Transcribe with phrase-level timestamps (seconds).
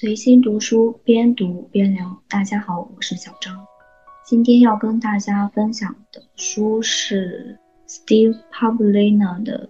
[0.00, 2.22] 随心读书，边读边聊。
[2.28, 3.66] 大家好，我是小张。
[4.24, 7.58] 今天要跟大家分享的书是
[7.88, 9.68] Steve Pavlina 的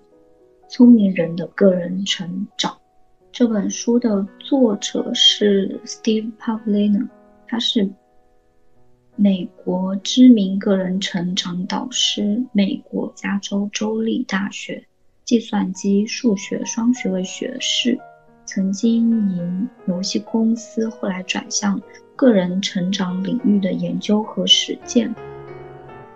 [0.68, 2.70] 《聪明人的个人成长》。
[3.32, 7.08] 这本书的作者是 Steve Pavlina，
[7.46, 7.88] 他是
[9.16, 14.84] 美国知名个人成长导师，美国加州州立大学
[15.24, 17.98] 计算机数学双学位学士。
[18.48, 21.78] 曾经营游戏公司，后来转向
[22.16, 25.14] 个人成长领域的研究和实践。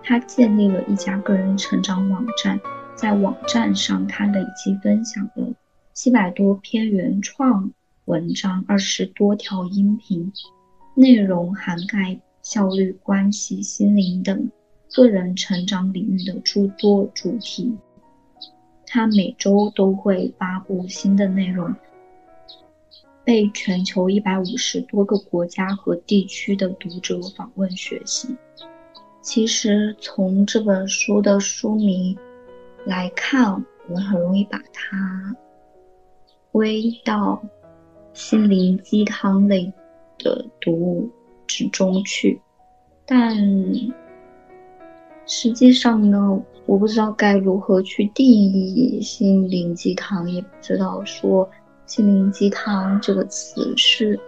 [0.02, 2.58] 他建立了一家个人成长网站，
[2.96, 5.52] 在网站上，他累计分享了
[5.92, 7.70] 七百多篇原创
[8.06, 10.33] 文章，二十多条音频，
[10.94, 14.50] 内容涵盖效率、关系、心灵等
[14.94, 17.77] 个人成长领域的诸多主题。
[18.86, 21.74] 他每周都会发布新的内容。
[23.24, 28.36] 被全球一百五十多个国家和地区的读者访问学习。
[29.20, 32.19] 其实从这本书的书名
[32.84, 35.36] 来看，我们很容易把它
[36.50, 37.41] 归到
[38.12, 39.72] 心灵鸡汤类
[40.19, 41.10] 的读物
[41.47, 42.41] 之中去。
[43.06, 43.36] 但
[45.25, 51.48] 实际上呢，我不知道该如何去定义心灵鸡汤，也不知道说。
[51.92, 54.18] 心灵鸡汤这个词是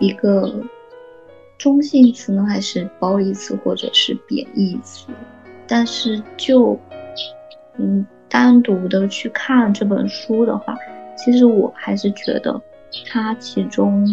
[0.00, 0.52] 一个
[1.56, 5.06] 中性词呢，还是褒义词，或者是贬义词？
[5.68, 6.76] 但是就
[7.76, 10.76] 嗯单独的去看这本书的话，
[11.16, 12.60] 其实我还是觉得
[13.08, 14.04] 它其中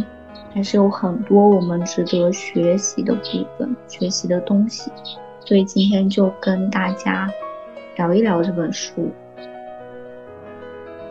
[0.54, 3.22] 还是有很多我们值得学习的部
[3.58, 4.92] 分、学习的东西。
[5.44, 7.28] 所以今天就跟大家
[7.98, 9.10] 聊一聊这本书。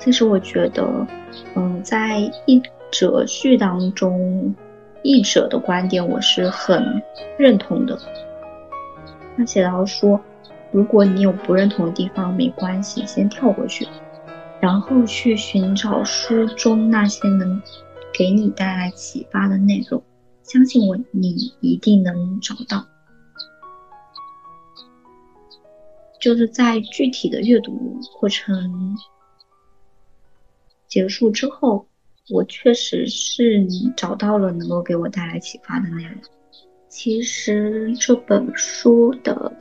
[0.00, 1.06] 其实我觉得。
[1.54, 4.52] 嗯，在译者序当中，
[5.02, 7.00] 译者的观点我是很
[7.38, 7.96] 认同的。
[9.36, 10.20] 他写到说，
[10.72, 13.86] 如果你有不认同的地方，没关系，先跳过去，
[14.58, 17.62] 然后去寻找书中那些能
[18.12, 20.02] 给你带来启发的内容。
[20.42, 22.84] 相信我，你一定能找到。
[26.20, 28.96] 就是在具体的阅读过程。
[30.90, 31.86] 结束之后，
[32.30, 33.64] 我确实是
[33.96, 36.14] 找到了能够给我带来启发的内容。
[36.88, 39.56] 其实这本书的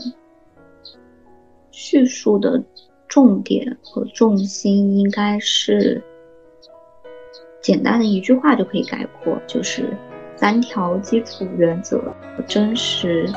[1.70, 2.64] 叙述的
[3.08, 6.02] 重点和重心应该是
[7.62, 9.96] 简单的一句话就可以概括，就是
[10.36, 12.02] 三条基础原则：
[12.48, 13.32] 真实、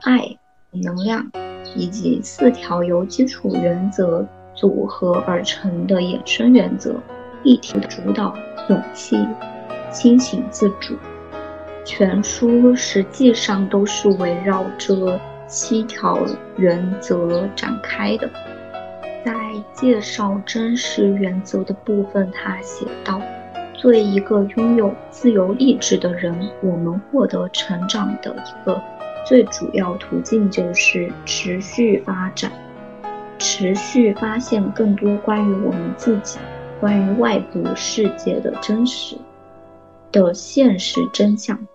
[0.00, 0.26] 爱、
[0.70, 1.30] 能量，
[1.76, 6.98] 以及四条由基础原则组合而成的衍生原则。
[7.46, 8.36] 议题主导、
[8.68, 9.16] 勇气、
[9.92, 10.96] 清醒自主，
[11.84, 16.18] 全书实际上都是围绕这七条
[16.56, 18.28] 原则展开的。
[19.24, 19.32] 在
[19.72, 23.22] 介绍真实原则的部分，他写道
[23.74, 28.82] ：“作为一个拥有自由意志的人，我们获得成长的一个
[29.24, 32.50] 最主要途径就是持续发展，
[33.38, 36.40] 持续发现更多关于我们自己。”
[36.78, 39.16] 关于外部世界的真实
[40.12, 41.66] 的现实真相，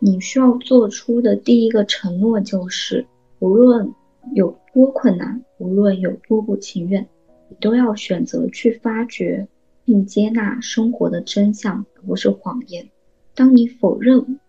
[0.00, 3.06] 你需要做出的第一个承诺就是：
[3.38, 3.94] 无论
[4.34, 7.06] 有多困难，无论有多不情愿，
[7.48, 9.46] 你都要选择去发掘
[9.84, 12.88] 并接纳生活的真相，而不是谎言。
[13.36, 14.40] 当你否认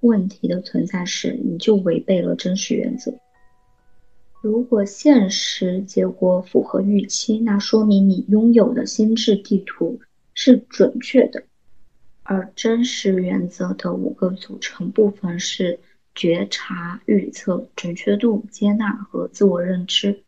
[0.00, 3.14] 问题的存在时，你就违背了真实原则。
[4.40, 10.00] 如果现实结果符合预期，那说明你拥有的心智地图
[10.32, 11.42] 是准确的。
[12.22, 15.80] 而真实原则的五个组成部分是
[16.14, 20.22] 觉察、预测、准确度、接纳和自我认知。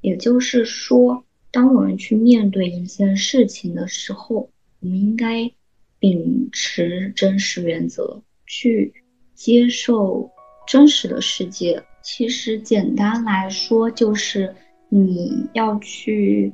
[0.00, 4.50] 也就是说，当我们去面对一件事情的时候，
[4.80, 5.50] 我们应该
[5.98, 8.92] 秉持真实原则，去
[9.34, 10.30] 接受
[10.66, 11.82] 真实的世界。
[12.02, 14.54] 其实简单来说，就是
[14.88, 16.52] 你要去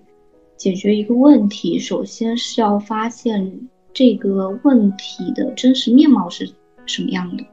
[0.56, 6.52] 解决一个问题，首先是要发现这个问题的真实面貌是
[6.87, 7.44] 什么样的，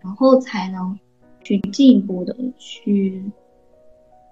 [0.00, 0.98] 然后才能
[1.42, 3.22] 去进一步的去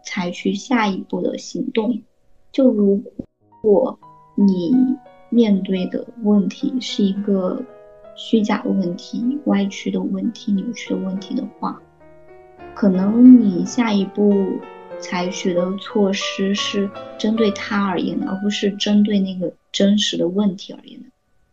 [0.05, 2.02] 采取下一步的行动。
[2.52, 3.02] 就如
[3.60, 3.98] 果
[4.34, 4.75] 你
[5.31, 7.62] 面对的问题是一个
[8.14, 11.81] 虚假的问题、歪曲的问题、扭曲的问题的话，
[12.74, 14.58] 可能你下一步
[14.98, 21.06] 采取的措施是针对他而言的，而不是针对那个真实的问题而言的。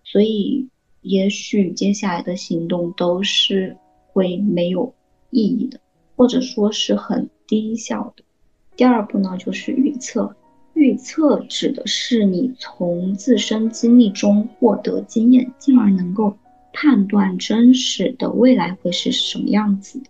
[0.04, 0.68] 所以，
[1.02, 3.78] 也许接下来的行动都是
[4.12, 4.94] 会没有
[5.30, 5.80] 意义的，
[6.16, 8.24] 或者说是很低效的。
[8.76, 10.36] 第二步呢，就是预测。
[10.74, 16.38] 预测指的是你从自身经历中获得经验，进而能够
[16.72, 20.02] 判断真实的未来会是什么样子。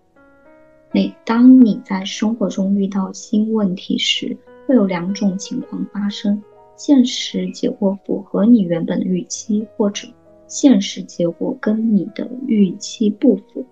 [0.92, 6.42] 每当你在生活中遇到新问题时，会有两种情况发生：
[6.76, 10.08] 现实结果符合你原本的预期，或者
[10.48, 13.64] 现实结果跟你的预期不符。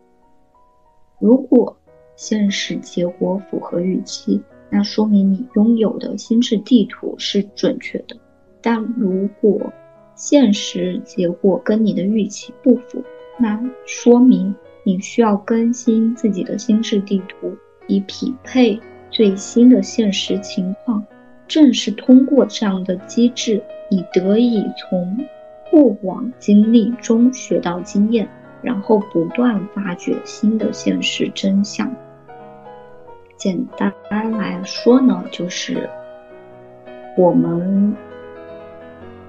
[1.19, 1.75] 如果
[2.15, 4.39] 现实结果符合预期，
[4.69, 8.15] 那说明你拥有的心智地图是准确的，
[8.61, 9.73] 但如果
[10.13, 13.03] 现实结果跟你的预期不符，
[13.39, 14.53] 那说明
[14.87, 17.57] 你需要更新自己的心智地图，
[17.87, 18.79] 以匹配
[19.11, 21.05] 最新的现实情况。
[21.45, 23.61] 正是通过这样的机制，
[23.91, 25.25] 你得以从
[25.69, 28.29] 过往经历中学到经验，
[28.61, 31.93] 然后不断发掘新的现实真相。
[33.35, 33.67] 简
[34.07, 35.89] 单来说呢，就是
[37.17, 37.93] 我们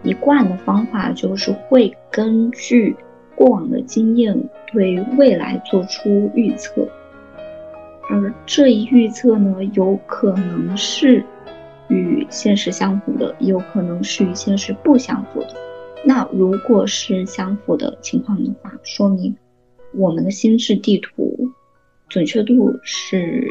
[0.04, 2.94] 一贯的方法就是会根据
[3.38, 4.36] 过往的经验
[4.72, 6.86] 对未来做出预测，
[8.10, 11.24] 而这一预测呢，有可能是
[11.88, 15.54] 与现实相符的，也有可能是与现实不相符的。
[16.04, 19.36] 那如果是相符的情况的话，说明
[19.94, 21.48] 我们的心智地图
[22.08, 23.48] 准确度是。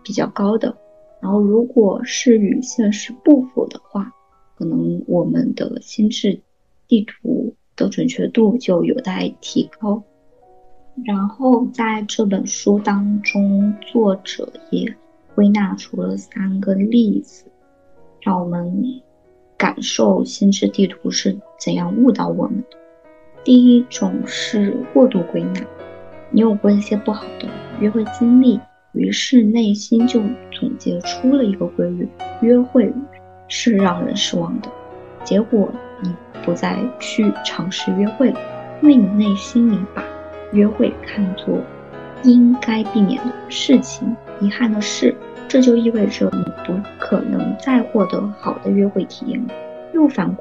[0.00, 0.74] 比较高的，
[1.20, 4.10] 然后如果是与现实不符的话，
[4.56, 6.40] 可能我们的心智
[6.86, 10.02] 地图的准确度就有待提高。
[11.04, 14.94] 然后在这本书当中，作者也
[15.34, 17.46] 归纳出了三个例子，
[18.20, 19.00] 让我们
[19.56, 22.76] 感受心智地图是怎样误导我们的。
[23.44, 25.60] 第一种是过度归纳，
[26.32, 27.48] 你有过一些不好的
[27.80, 28.60] 约会经历。
[28.92, 30.18] 于是内心就
[30.50, 32.08] 总结出了一个规律：
[32.40, 32.92] 约会
[33.46, 34.68] 是让人失望的。
[35.24, 35.70] 结果
[36.44, 38.40] 不再去尝试约会了，
[38.80, 40.02] 因为你内心里把
[40.52, 41.58] 约会看作
[42.22, 44.16] 应该避免的事情。
[44.40, 45.14] 遗憾的是，
[45.46, 49.54] 这就意味着你不可能再获得好的约会体验了。
[49.92, 50.36] 又反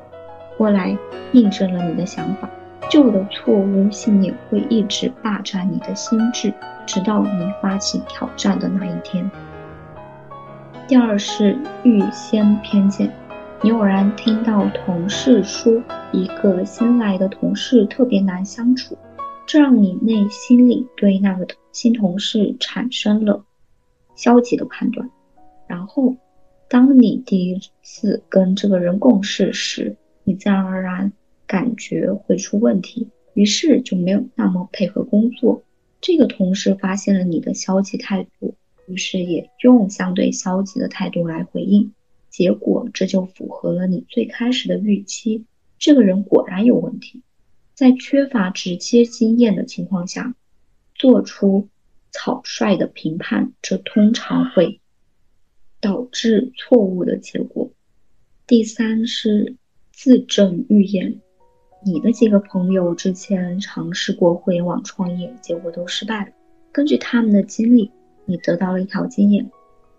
[0.57, 0.97] 过来
[1.31, 2.49] 印证了你的想法：
[2.89, 6.53] 旧的错误信念会一直霸占你的心智。
[6.87, 9.29] 直到你发起挑战的那一天。
[10.87, 13.11] 第二是预先偏见，
[13.63, 15.83] 你偶然听到同事说
[16.13, 18.95] 一个新来的同事特别难相处，
[19.47, 23.43] 这让你内心里对那个新同事产生了
[24.15, 25.09] 消极的判断。
[25.67, 26.15] 然后，
[26.69, 31.11] 当你第一次跟这个人共事时，你自然而然
[31.47, 35.63] 感觉会出问题，于是就没有那么配合工作。
[35.99, 38.53] 这个同事发现了你的消极态度，
[38.85, 41.91] 于是也用相对消极的态度来回应，
[42.37, 45.45] 结果这就符合了你最开始的预期。
[45.79, 47.23] 这个人果然有问题，
[47.73, 50.35] 在缺乏直接经验的情况下，
[50.93, 51.67] 做出
[52.11, 54.79] 草率的评判，这通常会
[55.81, 57.71] 导致错误的结果。
[58.45, 59.55] 第三是
[59.91, 61.19] 自证预言。
[61.83, 66.31] 你的几个朋友之前尝试过互联网创业，结果都失败了。
[66.71, 67.89] 根据他们的经历，
[68.25, 69.49] 你得到了一条经验：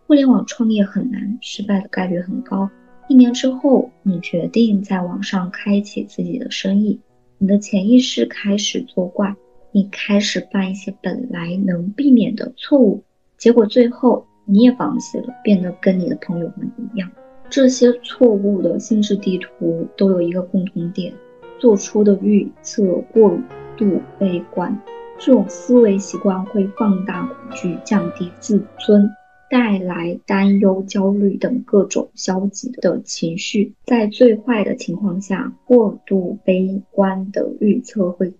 [0.08, 2.70] 互联网创业很难，失败的概率很高。
[3.08, 6.98] 一年之后，你决定在网上开启自己的生意，
[7.36, 9.36] 你的潜意识开始作怪，
[9.70, 13.04] 你开始犯一些本来能避免的错误，
[13.36, 17.10] 结果最后你也放弃了，变得跟你的朋友们一样。
[17.50, 21.12] 这些错误的心智地图都有一个共同点。
[21.58, 23.36] 做出的预测过
[23.76, 24.80] 度悲观，
[25.18, 29.10] 这种思维习惯会放大恐惧、降低自尊，
[29.50, 33.72] 带来担忧、焦虑等各种消极的情绪。
[33.84, 38.32] 在最坏的情况下，过度悲观的预测会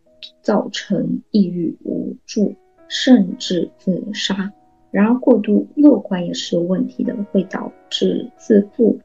[0.42, 2.54] 造成抑郁、无助，
[2.88, 4.52] 甚至自杀。
[4.90, 8.98] 然而，过度乐观也是有问题的，会导致自负。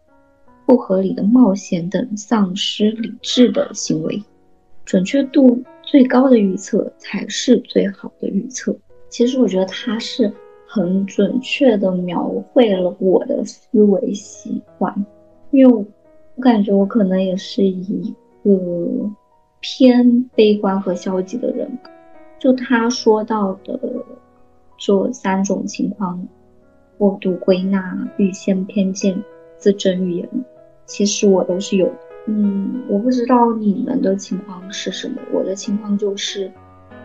[0.65, 4.23] 不合理的冒险等丧失理智的行为，
[4.85, 8.73] 准确度最高的预测才是最好的预测。
[9.09, 10.31] 其实我觉得它是
[10.73, 15.05] 很准确的描绘了我的思维习惯，
[15.51, 18.11] 因为我感觉我可能也是一
[18.43, 18.59] 个
[19.59, 21.69] 偏悲观和消极的人。
[22.39, 23.79] 就他说到的
[24.75, 26.27] 这三种情况：
[26.97, 29.23] 过度归纳、预先偏见、
[29.57, 30.27] 自证预言。
[30.87, 31.87] 其实我都是有，
[32.25, 36.51] 嗯，我不知道你们的情况是什么，我的情况就是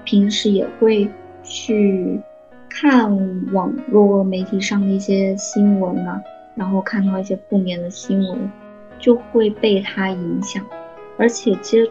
[0.07, 1.07] 平时也会
[1.43, 2.19] 去
[2.69, 6.23] 看网络媒体上的一些新闻啊，
[6.55, 8.51] 然后看到一些负面的新闻，
[8.99, 10.65] 就会被它影响，
[11.17, 11.91] 而且接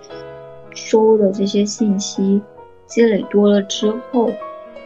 [0.74, 2.42] 收的这些信息
[2.86, 4.32] 积累多了之后，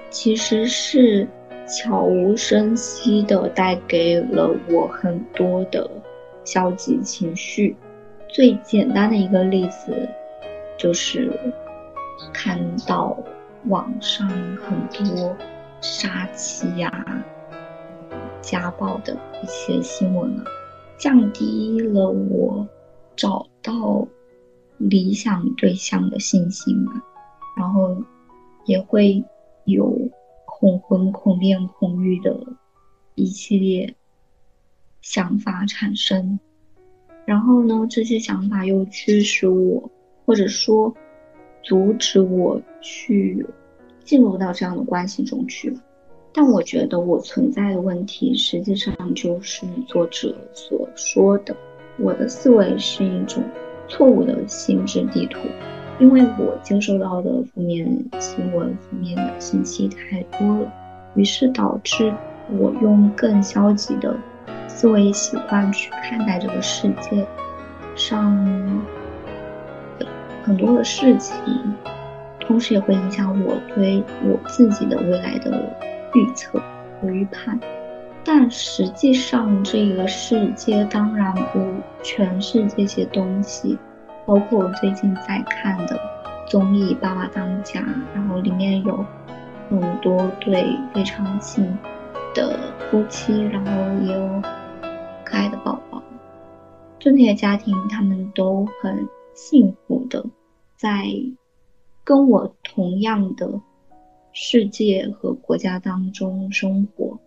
[0.10, 1.27] 其实是
[1.67, 5.89] 悄无声息的带给了我很多的
[6.43, 7.75] 消极情绪。
[8.27, 10.07] 最简单的一个例子，
[10.77, 11.31] 就是
[12.33, 12.57] 看
[12.88, 13.17] 到
[13.67, 15.36] 网上很多
[15.81, 17.25] 杀妻呀、
[18.39, 20.45] 家暴的一些新闻啊，
[20.97, 22.67] 降低了我
[23.15, 24.07] 找到
[24.77, 27.01] 理想对象的信心嘛，
[27.57, 27.97] 然后
[28.65, 29.23] 也会
[29.65, 29.97] 有
[30.45, 32.39] 恐婚、恐恋、恐育的
[33.15, 33.95] 一系列
[35.01, 36.39] 想法产生。
[37.25, 39.89] 然后呢，这些想法又驱使我，
[40.25, 40.95] 或者说
[41.63, 43.45] 阻止我去
[44.03, 45.77] 进入到这样的关系中去。
[46.34, 51.55] 但我觉得我存在的问题，实际上就是作者所说的，
[52.00, 53.43] 我的思维是一种
[53.88, 55.39] 错误的心智地图，
[56.00, 57.86] 因为我接收到的负面
[58.20, 60.72] 新闻、负面的信息太多了，
[61.15, 62.13] 于是导致
[62.58, 64.15] 我用更消极的。
[64.67, 67.27] 思维习惯去看待这个世界
[67.93, 68.34] 上
[70.43, 71.36] 很多的事情，
[72.51, 75.74] 同时也会影响我对我自己的未来的
[76.13, 76.62] 预测
[77.00, 77.58] 和预判。
[78.25, 81.65] 但实际上，这个世界当然不
[82.03, 83.79] 全是这些东西，
[84.25, 85.98] 包括我最近在看的
[86.46, 87.79] 综艺《爸爸当家》，
[88.13, 89.05] 然后里面有
[89.70, 91.65] 很多对非常近
[92.36, 94.41] 的夫妻，然后也有。
[95.24, 96.03] 可爱的宝宝，
[97.00, 100.25] 就那些家庭他们都很幸福的，
[100.75, 101.05] 在
[102.11, 103.61] 跟我同样的
[104.33, 107.17] 世界和国家当中生活。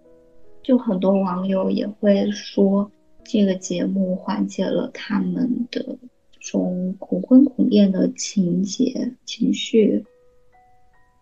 [0.63, 2.91] 就很多网友也会说，
[3.25, 5.97] 这个节目缓解了他们的
[6.33, 10.05] 这种恐婚恐恋的情节情绪。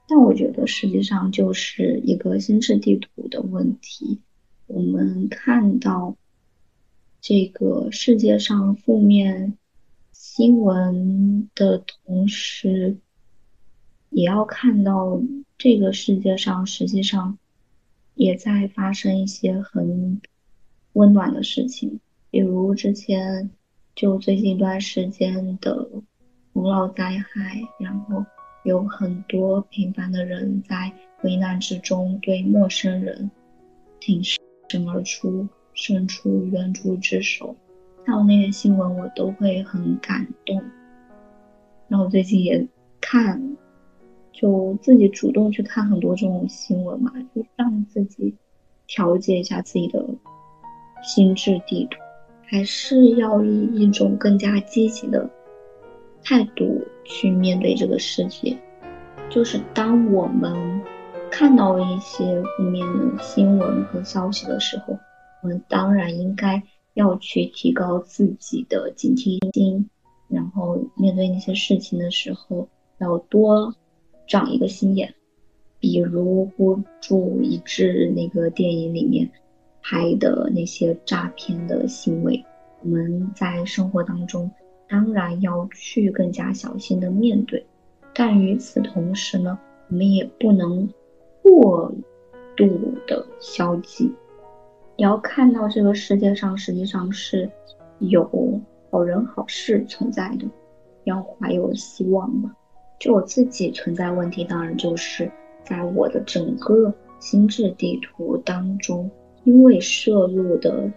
[0.09, 4.19] 但我觉得实际上就是一个心智地图的问题。
[4.67, 6.17] 我们看到。
[7.21, 9.57] 这个世界上负面
[10.11, 12.97] 新闻的同时，
[14.13, 15.21] 也要看到
[15.59, 17.37] 这个世界上实际上
[18.15, 20.21] 也在发生一些很
[20.93, 21.99] 温暖的事情，
[22.31, 23.51] 比如之前
[23.95, 25.89] 就最近一段时间的
[26.53, 28.25] 洪涝灾害，然后
[28.65, 30.93] 有很多平凡的人在
[31.23, 33.31] 危难之中对陌生人
[33.99, 35.49] 挺身而出。
[35.75, 37.57] 伸出援助之手，
[38.05, 40.63] 看到那些新闻我都会很感动。
[41.89, 42.69] 然后最近也
[43.01, 43.52] 看，
[44.33, 48.35] 就自己主动去看很多这种新闻嘛，就让自己
[48.87, 50.05] 调节一下自己的
[51.03, 51.99] 心智地图，
[52.45, 55.29] 还是要以一种更加积极的
[56.25, 58.57] 态度去面对这个世界。
[59.29, 60.81] 就是当我们
[61.31, 64.99] 看到一些负面的新闻和消息的时候。
[65.43, 66.63] 我们当然应该
[66.95, 69.91] 要去提高自己的警惕心，
[70.29, 73.75] 然后面对那些事情的时候，要多
[74.27, 75.15] 长一个心眼。
[75.81, 79.29] 比如孤注一掷那个电影里面
[79.83, 82.45] 拍的那些诈骗的行为，
[82.83, 84.49] 我们在生活当中
[84.89, 87.67] 当然要去更加小心的面对，
[88.15, 90.89] 但与此同时呢，我们也不能
[91.43, 91.93] 过
[92.57, 92.69] 度
[93.09, 94.05] 的消极。
[94.97, 97.51] 你要看到这个世界上实际上是
[97.99, 98.31] 有
[98.89, 100.47] 好人好事存在的，
[101.03, 102.55] 要怀有希望嘛。
[103.03, 105.29] 就我自己存在问题，当然就是
[105.65, 109.11] 在我的整个心智地图当中，
[109.43, 110.89] 因为摄入的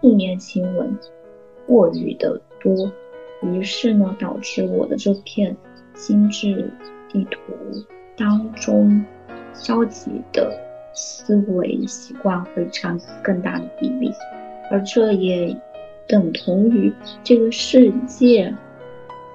[0.00, 0.98] 负面新闻
[1.66, 2.90] 过于的多，
[3.42, 5.54] 于是呢，导致我的这片
[5.94, 6.70] 心智
[7.10, 7.38] 地图
[8.16, 9.04] 当中
[9.52, 10.58] 消极的。
[10.94, 14.10] 思维习惯会占更大的比例，
[14.70, 15.54] 而这也
[16.06, 16.92] 等同于
[17.24, 18.54] 这个世界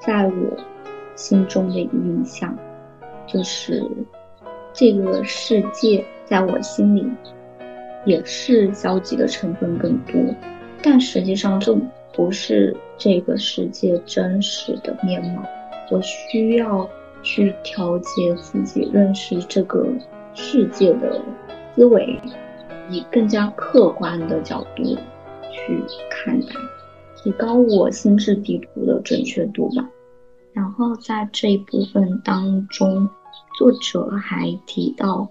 [0.06, 0.58] 在我
[1.18, 2.58] 心中的一个印象，
[3.28, 3.84] 就是
[4.72, 7.06] 这个世界在我心里
[8.06, 10.16] 也是消极的成分更多，
[10.82, 11.78] 但实际上这
[12.14, 15.44] 不是这个世界真实的面貌，
[15.92, 16.90] 我需要
[17.22, 19.86] 去调节自己认识这个
[20.34, 21.22] 世界的。
[21.78, 22.20] 思维
[22.90, 24.84] 以更加客观的角度
[25.52, 26.48] 去看待，
[27.16, 29.88] 提高我心智地图的准确度吧。
[30.58, 33.08] 然后在这一部分当中，
[33.60, 35.30] 作者还提到，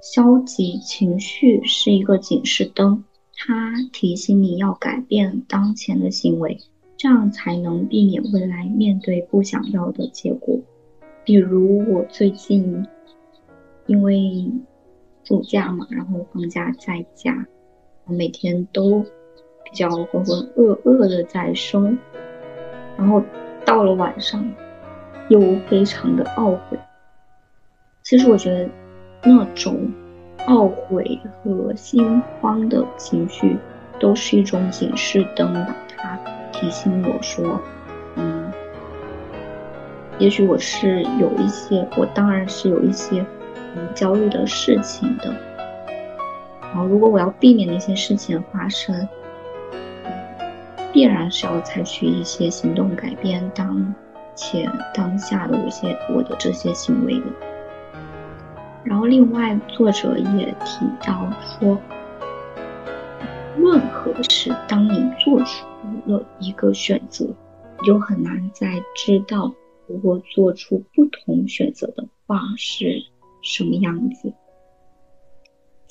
[0.00, 3.02] 消极情绪是一个警示灯，
[3.36, 6.56] 它提醒你要改变当前的行为，
[6.96, 10.56] 这样才能避免未来面对不想要的结果。
[11.24, 12.86] 比如我最近
[13.86, 14.48] 因为
[15.24, 17.44] 暑假嘛，然后放假在家，
[18.06, 19.00] 我每天都
[19.64, 21.98] 比较浑浑噩噩的在生，
[22.96, 23.20] 然后。
[23.64, 24.44] 到了晚上，
[25.28, 26.78] 又非常的懊悔。
[28.02, 28.68] 其实我觉得，
[29.22, 29.90] 那种
[30.46, 33.56] 懊悔和心慌的情绪，
[33.98, 35.74] 都是一种警示灯吧。
[35.96, 36.18] 它
[36.52, 37.58] 提醒我说，
[38.16, 38.52] 嗯，
[40.18, 43.24] 也许我是有一些，我当然是有一些
[43.74, 45.34] 嗯焦虑的事情的。
[46.60, 49.08] 然后，如果我要避免那些事情发生。
[50.94, 53.92] 必然是要采取一些行动改变当
[54.36, 57.26] 前当下的一些我的这些行为的。
[58.84, 61.76] 然后，另外作者也提到说，
[63.56, 65.66] 任何事，当你做出
[66.06, 69.52] 了一个选择，你就很难再知道
[69.88, 73.02] 如果做出不同选择的话是
[73.42, 74.32] 什么样子。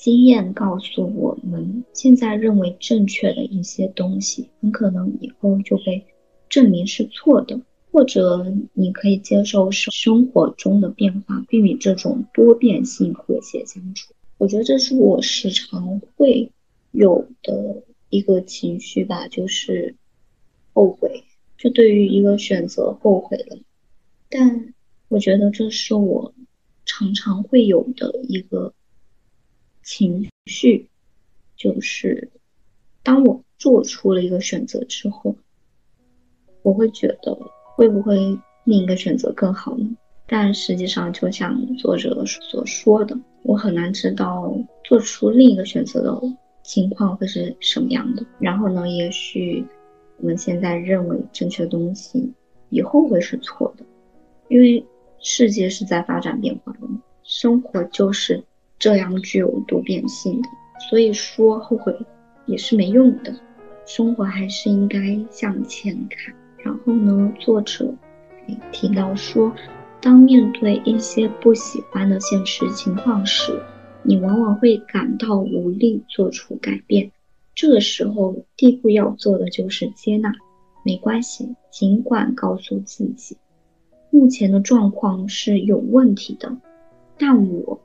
[0.04, 6.04] 经验告诉我们，现在认为正确的一些东西，很可能以后就被
[6.50, 7.58] 证明是错的。
[7.90, 14.12] 或者，你可以接受生生活中的变化，避免这种多变性和谐相处。
[14.36, 16.52] 我觉得这是我时常会
[16.90, 19.94] 有的一个情绪吧，就是
[20.74, 21.24] 后悔。
[21.56, 23.56] 就对于一个选择后悔了，
[24.28, 24.74] 但
[25.08, 26.34] 我觉得这是我
[26.84, 28.74] 常常会有的一个。
[29.84, 30.88] 情绪
[31.56, 32.30] 就是，
[33.02, 35.36] 当我做出了一个选择之后，
[36.62, 37.38] 我会觉得
[37.76, 38.16] 会不会
[38.64, 39.96] 另一个选择更好呢？
[40.26, 46.20] 但实际上，就像作者所说的，我很难知道做出另一个选择的
[46.62, 48.24] 情况会是什么样的。
[48.40, 49.62] 然后呢，也许
[50.16, 52.32] 我们现在认为正确的东西，
[52.70, 53.84] 以后会是错的，
[54.48, 54.82] 因为
[55.20, 58.42] 世界是在发展变化的嘛，生活就是。
[58.78, 60.48] 这样具有多变性的，
[60.90, 61.96] 所以说后悔
[62.46, 63.34] 也是没用的，
[63.86, 66.34] 生活还是应该向前看。
[66.58, 67.94] 然后呢，作者
[68.72, 69.52] 提到说，
[70.00, 73.58] 当面对一些不喜欢的现实情况时，
[74.02, 77.10] 你往往会感到无力做出改变。
[77.54, 80.32] 这个时候，第一步要做的就是接纳，
[80.84, 83.36] 没关系，尽管告诉自己，
[84.10, 86.56] 目前的状况是有问题的，
[87.16, 87.80] 但我。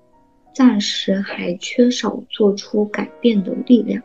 [0.54, 4.02] 暂时还缺少做出改变的力量。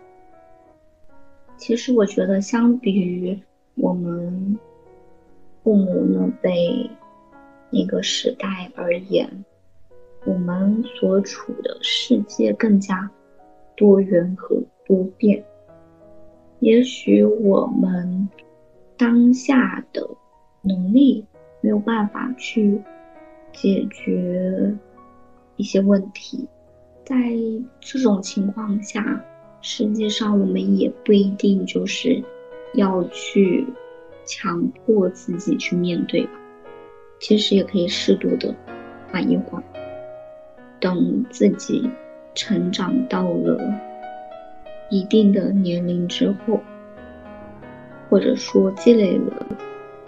[1.57, 3.38] 其实，我觉得相比于
[3.74, 4.59] 我们
[5.62, 6.90] 父母那辈
[7.70, 9.44] 那个时代而言，
[10.24, 13.11] 我们所处的世界更加
[13.76, 15.42] 多元和多变。
[16.61, 18.28] 也许我们
[18.96, 20.09] 当下的
[20.62, 21.24] 能力
[21.61, 22.80] 没有办法去
[23.52, 24.74] 解决。
[25.57, 26.47] 一些问题，
[27.05, 27.14] 在
[27.81, 29.25] 这种情况下，
[29.61, 32.23] 实际上我们也不一定就是
[32.75, 33.67] 要去
[34.25, 36.33] 强迫自己去面对吧。
[37.21, 38.55] 其实也可以适度的
[39.11, 39.62] 缓一缓，
[40.81, 41.88] 等自己
[42.35, 43.59] 成长到了
[44.90, 46.61] 一定的年龄之后，
[48.11, 49.47] 或者说积累了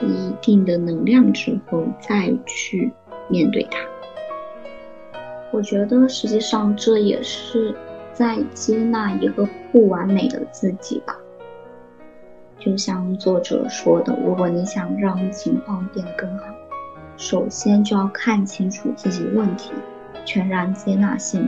[0.00, 2.92] 一定的能量之后，再去
[3.30, 3.78] 面对它。
[5.52, 7.74] 我觉得实际上这也是
[8.12, 11.16] 在接纳一个不完美的自己吧。
[12.58, 16.44] 就像作者说的，如果你想让情况变得更好，
[17.16, 19.72] 首先就要看清楚自己问题，
[20.24, 21.46] 全然接纳现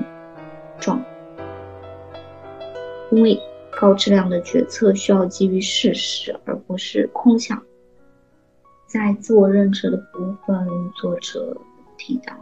[0.78, 1.02] 状。
[3.10, 3.40] 因为
[3.80, 7.60] 高质量的决策需要基于事实，而不是空想。
[8.86, 11.56] 在自我认知的部分，作者
[11.96, 12.34] 提到。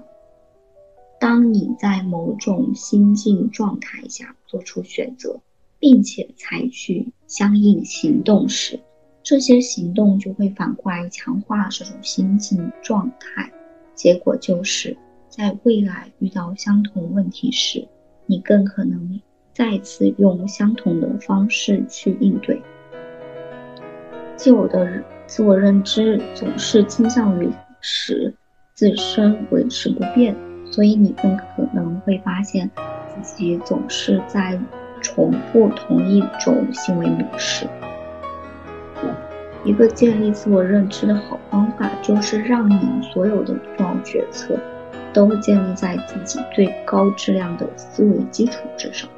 [1.18, 5.40] 当你在某种心境状态下做出选择，
[5.78, 8.78] 并且采取相应行动时，
[9.22, 13.50] 这些行动就会反过来强化这种心境状态。
[13.94, 14.96] 结果就是
[15.30, 17.88] 在未来遇到相同问题时，
[18.26, 19.20] 你更可能
[19.54, 22.60] 再次用相同的方式去应对。
[24.36, 27.50] 旧的自我认知总是倾向于
[27.80, 28.34] 使
[28.74, 30.36] 自身维持不变。
[30.70, 32.70] 所以你更可能会发现
[33.22, 34.58] 自己总是在
[35.00, 37.66] 重复同一种行为模式。
[39.64, 44.56] 一个建立自我认知的好方法，就是让你所有的重要决策
[45.12, 49.10] 都建立在自己最高质量的思维基础之上。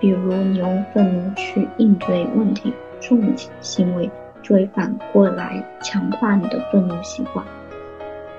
[0.00, 4.10] 比如，你用愤怒去应对问题，这种行为
[4.42, 7.46] 就会反过来强化你的愤怒习惯；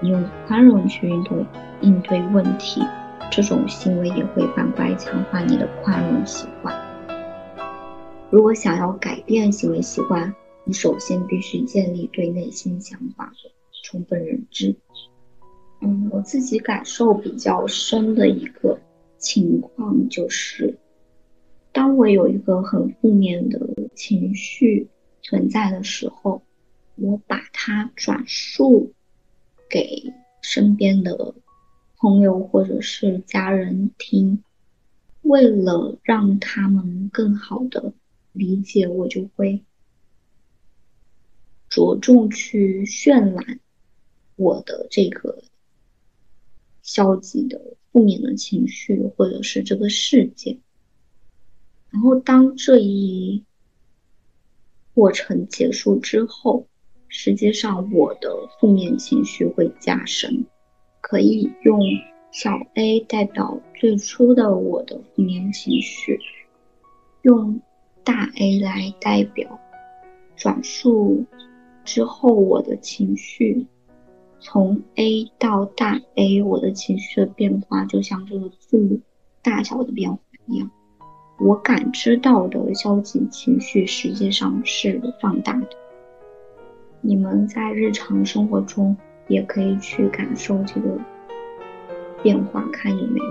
[0.02, 1.46] 你用宽容去应对
[1.82, 2.82] 应对问题，
[3.32, 6.76] 这种行为也会反过来强化你的宽容习惯。
[8.30, 10.34] 如果想要改变行为习惯，
[10.66, 13.52] 你首先必须建立对内心想法的
[13.84, 14.76] 充分认知。
[15.82, 18.80] 嗯，我自己感受比较深的一个
[19.18, 20.78] 情况就是，
[21.72, 23.60] 当我有一个很负面的
[23.96, 24.90] 情绪
[25.22, 26.44] 存在的时候，
[26.96, 28.92] 我把它转述
[29.70, 31.36] 给身边的
[31.98, 34.44] 朋友或者是家人听，
[35.22, 37.94] 为了让他们更好的
[38.32, 39.64] 理解，我就会。
[41.70, 43.60] 着重去渲染
[44.38, 45.44] 我的这个
[46.82, 50.60] 消极的、负面的情绪，或者是这个事件。
[51.90, 53.44] 然后，当这一
[54.94, 56.68] 过程结束之后，
[57.08, 60.46] 实际上我的负面情绪会加深。
[61.00, 61.80] 可以用
[62.32, 66.20] 小 a 代表最初的我的负面情绪，
[67.22, 67.62] 用
[68.04, 69.60] 大 A 来代表
[70.36, 71.26] 转述。
[71.86, 73.66] 之后，我的情绪
[74.42, 79.00] 从 A 到大 A，我的情绪的变化就像这个字
[79.42, 80.70] 大小的变化一样。
[81.40, 85.70] 我感知到的消极情绪实际上是放大的。
[87.02, 88.96] 你们在日常生活中
[89.28, 91.00] 也可以去感受这个
[92.22, 93.26] 变化，看有没有。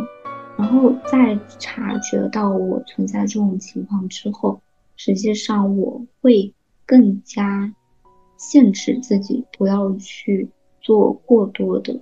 [0.58, 4.60] 然后在察觉到我存在这种情况之后，
[4.96, 6.54] 实际上我会
[6.86, 7.74] 更加。
[8.38, 10.50] 限制自己不要去
[10.82, 11.98] 做过多的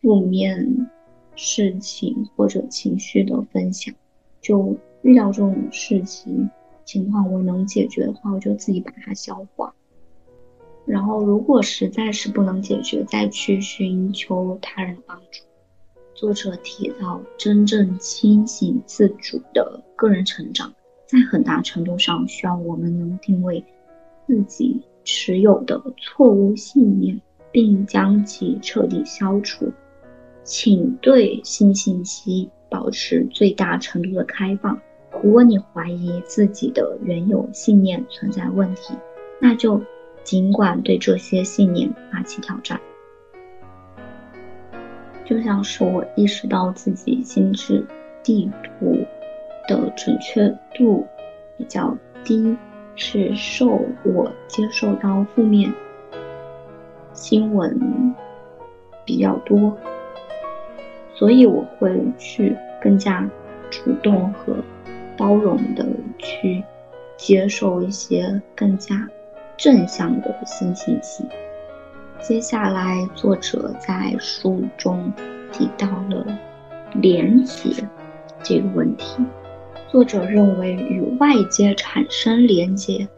[0.00, 0.88] 负面
[1.34, 3.92] 事情或者情绪的分享。
[4.40, 6.48] 就遇到这种事情
[6.84, 9.74] 情况，我能解决的话，我就自己把它消化。
[10.86, 15.42] 然后，如果实在是不能解决，再去寻求他人帮助。
[16.14, 20.72] 作者提到，真正清醒自主的个人成长，
[21.06, 23.64] 在很大程度上需要我们能定位。
[24.26, 27.20] 自己持有的错误信念，
[27.52, 29.72] 并将其彻底消除。
[30.44, 34.80] 请对新信息保持最大程度的开放。
[35.22, 38.94] 如果你怀疑自己的原有信念存在问题，
[39.40, 39.80] 那就
[40.26, 42.78] 尽管对这些信念发起挑战。
[45.24, 47.86] 就像是我意识到自己心智
[48.22, 49.06] 地图
[49.66, 51.06] 的准确度
[51.56, 52.54] 比较低。
[52.98, 55.70] 是受我接受到负面
[57.12, 58.14] 新闻
[59.04, 59.76] 比较多，
[61.12, 63.28] 所以我会去更加
[63.70, 64.56] 主动和
[65.14, 65.86] 包容的
[66.16, 66.64] 去
[67.18, 69.06] 接受一些更加
[69.56, 71.24] 正向的新信息。
[72.20, 75.12] 接下来，作者在书中
[75.52, 76.26] 提到了
[76.94, 77.70] 连结
[78.42, 79.24] 这个问题。
[79.88, 83.08] 作者认为，与外界产生连接，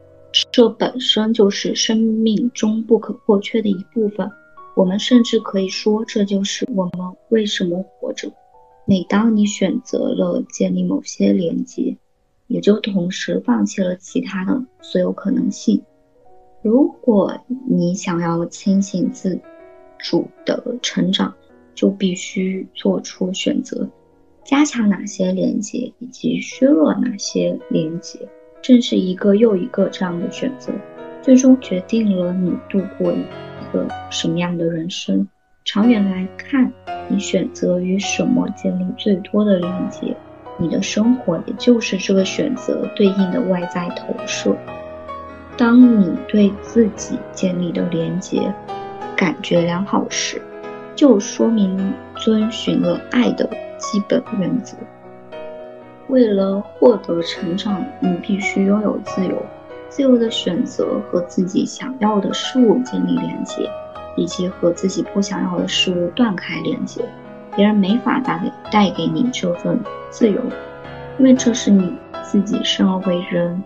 [0.53, 4.31] 这本身就是生命中不可或缺的一部分。
[4.77, 8.31] 我们甚至可以说，这就是我们为什么活着。
[8.85, 11.97] 每当你选择了建立某些连接，
[12.47, 15.83] 也就同时放弃了其他的所有可能性。
[16.63, 19.41] 如果你想要清醒自
[19.99, 21.33] 主的成长，
[21.75, 23.89] 就必须做出选择。
[24.45, 28.19] 加强哪些连接，以及削弱哪些连接，
[28.61, 30.73] 正是一个又一个这样的选择，
[31.23, 33.23] 最终决定了你度过一
[33.73, 35.29] 个什么样的人生。
[35.65, 36.73] 长远来看，
[37.09, 40.17] 你选择与什么建立最多的连接，
[40.59, 44.57] 你的生活也就是这个选择对应的外在投射。
[45.59, 48.55] 当你对自己建立的连接
[49.15, 50.41] 感觉良好时，
[50.95, 53.51] 就说明遵循了爱的。
[53.81, 54.77] 基本原则。
[56.09, 59.41] 为了获得成长，你必须拥有自由，
[59.89, 63.71] 自由的选择和自己想要的事物建立连接，
[64.17, 67.05] 以及和自己不想要的事物断开连接。
[67.55, 69.79] 别人没法带给带给你这份
[70.11, 70.43] 自由，
[71.19, 73.63] 因为这是你自己生而为人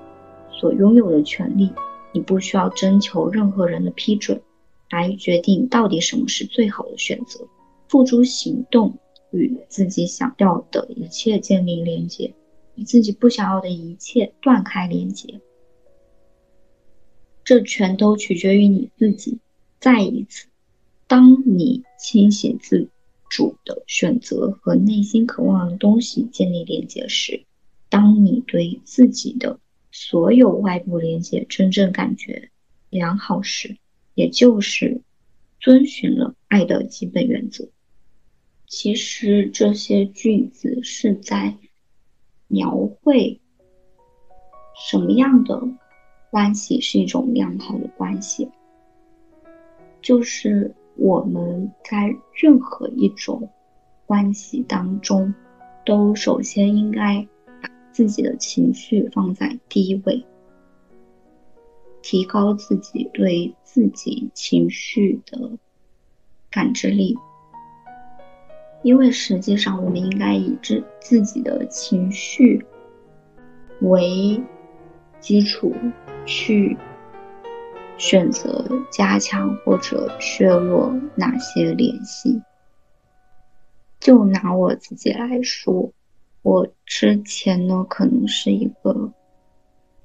[0.62, 1.72] 所拥有的权利。
[2.12, 4.40] 你不需要征求任何人的批准
[4.90, 7.48] 来决定到底什么是最好的选择，
[7.88, 8.96] 付诸行动。
[9.33, 12.35] 与自己想要的一切建立连接，
[12.75, 15.40] 与自己不想要的一切断开连接。
[17.42, 19.38] 这全都取决于你自己。
[19.81, 20.48] 再一次，
[21.07, 22.90] 当你清醒自
[23.31, 27.46] 主的选择和内心渴望的东西建立连接时，
[27.88, 29.59] 当你对自己的
[29.92, 32.50] 所有外部连接真正感觉
[32.88, 33.76] 良好时，
[34.14, 35.02] 也就是
[35.61, 37.68] 遵循了爱的基本原则。
[38.66, 41.59] 其实这些句子是在
[42.48, 43.38] 描绘
[44.74, 45.62] 什么样的
[46.31, 48.48] 关系是一种良好的关系。
[50.00, 53.50] 就是我们在任何一种
[54.07, 55.35] 关系当中，
[55.85, 57.28] 都首先应该
[57.92, 60.24] 自己的情绪放在第一位，
[62.02, 65.59] 提高自己对自己情绪的
[66.50, 67.16] 感知力。
[68.83, 72.64] 因为实际上，我们应该以自自己的情绪
[73.81, 74.42] 为
[75.20, 75.74] 基础
[76.26, 76.76] 去。
[77.98, 82.42] 选择加强或者削弱哪些联系？
[84.00, 85.92] 就拿我自己来说，
[86.42, 89.12] 我之前呢可能是一个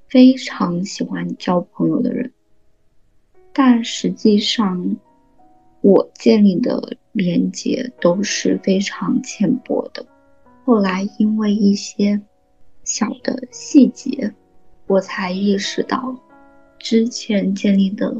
[0.08, 2.32] 非常喜欢交朋友的人，
[3.52, 4.96] 但实际上
[5.80, 10.06] 我建立的连接都是非常浅薄的。
[10.64, 12.20] 后来因为一些
[12.84, 14.32] 小的细节，
[14.86, 16.16] 我才意识到。
[16.78, 18.16] 之前建立的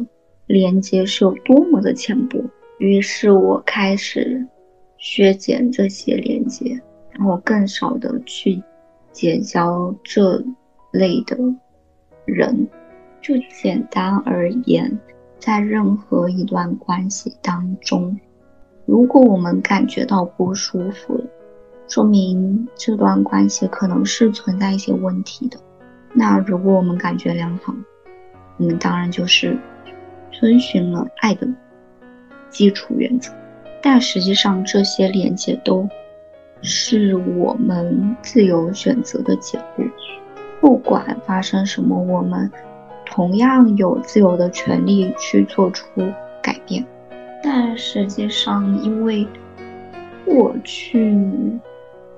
[0.46, 2.42] 连接是有多么的浅薄，
[2.78, 4.44] 于是我开始
[4.96, 6.81] 削减这些连接，
[7.18, 8.62] 然后更少的去
[9.12, 10.42] 结交这
[10.92, 11.37] 类的
[12.24, 12.66] 人。
[13.20, 14.98] 就简单而言，
[15.38, 18.18] 在任何一段关系当中，
[18.87, 21.24] 如果我们感觉到不舒服了，
[21.88, 25.59] 说明这段关系可能是存在一些问题的。
[26.14, 27.74] 那如果我们感觉良好，
[28.57, 29.59] 我们当然就是
[30.31, 31.46] 遵循了爱的
[32.48, 33.33] 基础原则，
[33.83, 35.87] 但实际上这些连接都
[36.62, 39.85] 是我们自由选择的结果。
[40.61, 42.51] 不管发生什么，我们
[43.07, 45.85] 同样有自由的权利去做出
[46.42, 46.85] 改变。
[47.42, 49.27] 但实际上，因为
[50.25, 51.27] 过去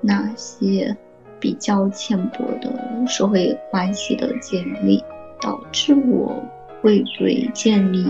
[0.01, 0.95] 那些
[1.39, 2.71] 比较浅薄的
[3.07, 5.03] 社会关系的建立。
[5.43, 6.35] 导致我
[6.83, 8.05] 会对建立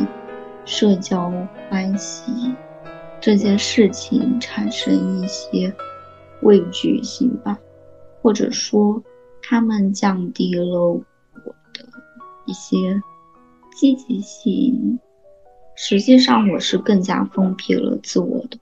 [0.66, 1.32] 社交
[1.70, 2.54] 关系
[3.22, 5.74] 这件事情产生一些
[6.42, 7.60] 畏惧心吧，
[8.22, 9.02] 或者说
[9.42, 11.02] 他们降低了我
[11.74, 11.86] 的
[12.46, 13.02] 一些
[13.76, 15.00] 积极性。
[15.76, 18.58] 实际上，我是更加封闭了自我的。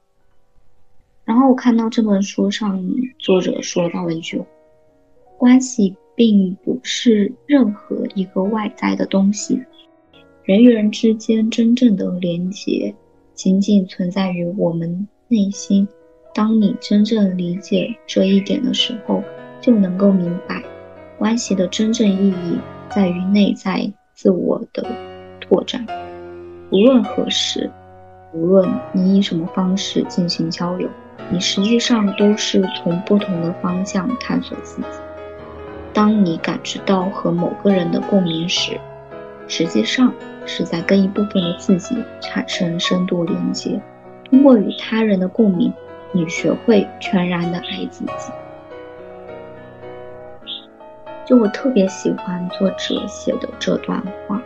[1.25, 2.83] 然后我看到这本书上
[3.17, 4.43] 作者说到了一句
[5.37, 5.95] 关系。
[6.19, 9.63] 并不是任何一个外在的东西，
[10.43, 12.93] 人与人之间真正的连接，
[13.33, 15.87] 仅仅存在于我们内心。
[16.39, 19.21] 当你真正理解这一点的时候，
[19.59, 20.63] 就能够明白，
[21.17, 22.57] 关系的真正意义
[22.89, 24.87] 在于内在自我的
[25.41, 25.85] 拓展。
[26.71, 27.69] 无论何时，
[28.31, 30.87] 无论你以什么方式进行交流，
[31.29, 34.87] 你实际上都是从不同的方向探索自己。
[35.91, 38.79] 当你感知到和某个人的共鸣时，
[39.49, 40.13] 实际上
[40.45, 43.77] 是在跟一部分的自己产生深度连接。
[44.29, 45.73] 通过与他人的共鸣，
[46.11, 48.31] 你学会全然的爱自己。
[51.25, 54.41] 就我特别喜欢作者写的这段话：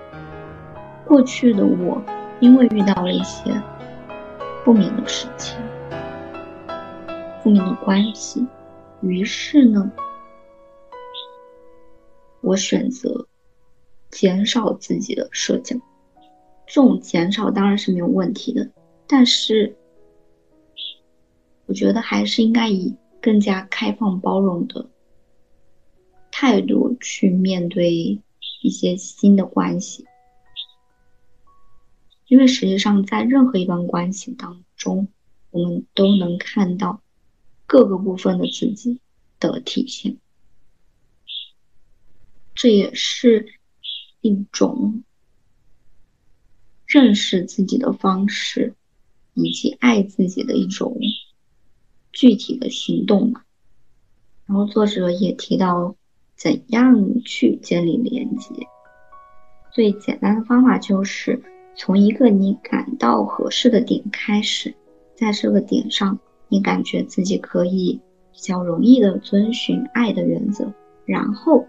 [1.06, 2.02] 过去的我，
[2.39, 3.52] 因为遇到了一些
[4.65, 5.58] 不明的事情、
[7.41, 8.45] 不明的关系，
[9.02, 9.91] 于是呢。
[12.41, 13.26] 我选择
[14.12, 15.78] 减少自己的社交，
[16.67, 18.69] 这种减少当然是没有问题的，
[19.08, 19.73] 但是
[21.65, 24.89] 我觉得还是应该以更加开放包容的
[26.32, 28.21] 态度去面对
[28.62, 30.06] 一些新的关系，
[32.28, 35.08] 因为实际上在任何一段关系当中，
[35.52, 37.02] 我们都能看到
[37.65, 38.99] 各个部分的自己
[39.39, 40.17] 的体现。
[42.56, 43.47] 这也是
[44.21, 45.04] 一种
[46.86, 48.76] 认识自己的方式，
[49.34, 50.97] 以及爱自己的一种
[52.13, 53.41] 具体的行动嘛。
[54.45, 55.95] 然后作者也提到，
[56.38, 58.54] 怎样去建立连接。
[59.73, 61.43] 最简单的方法就是
[61.76, 64.73] 从一个你感到合适的点开始，
[65.15, 67.99] 在这个点上，你感觉自己可以
[68.32, 70.71] 比较容易的遵循爱的原则，
[71.06, 71.67] 然后。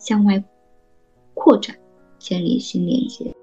[0.00, 0.44] 向外
[1.34, 1.76] 扩展，
[2.20, 3.34] 建立新连接。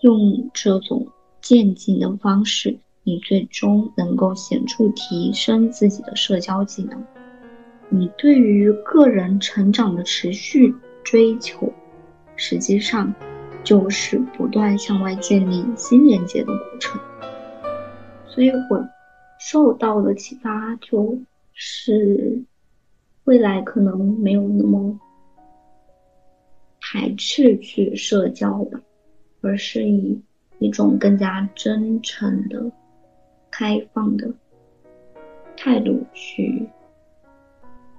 [0.00, 1.06] 用这种
[1.40, 7.04] 渐进的方式，你最终能够显著提升自己的社交技能。
[7.88, 11.72] 你对于个人成长的持续追求，
[12.36, 13.14] 实际上
[13.64, 17.00] 就是不断向外建立新连接的过程。
[18.26, 18.88] 所以我
[19.38, 21.18] 受到的启发就
[21.52, 22.42] 是，
[23.24, 24.98] 未来可能没有那么
[26.80, 28.80] 排斥去社交吧。
[29.44, 30.22] 而是以
[30.60, 32.70] 一种更加真诚的、
[33.52, 34.34] 开放的
[35.56, 36.68] 态度去。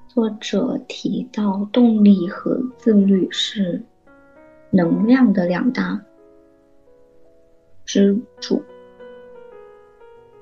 [0.09, 3.81] 作者提到，动力和自律是
[4.69, 6.03] 能量的两大
[7.85, 8.61] 支柱。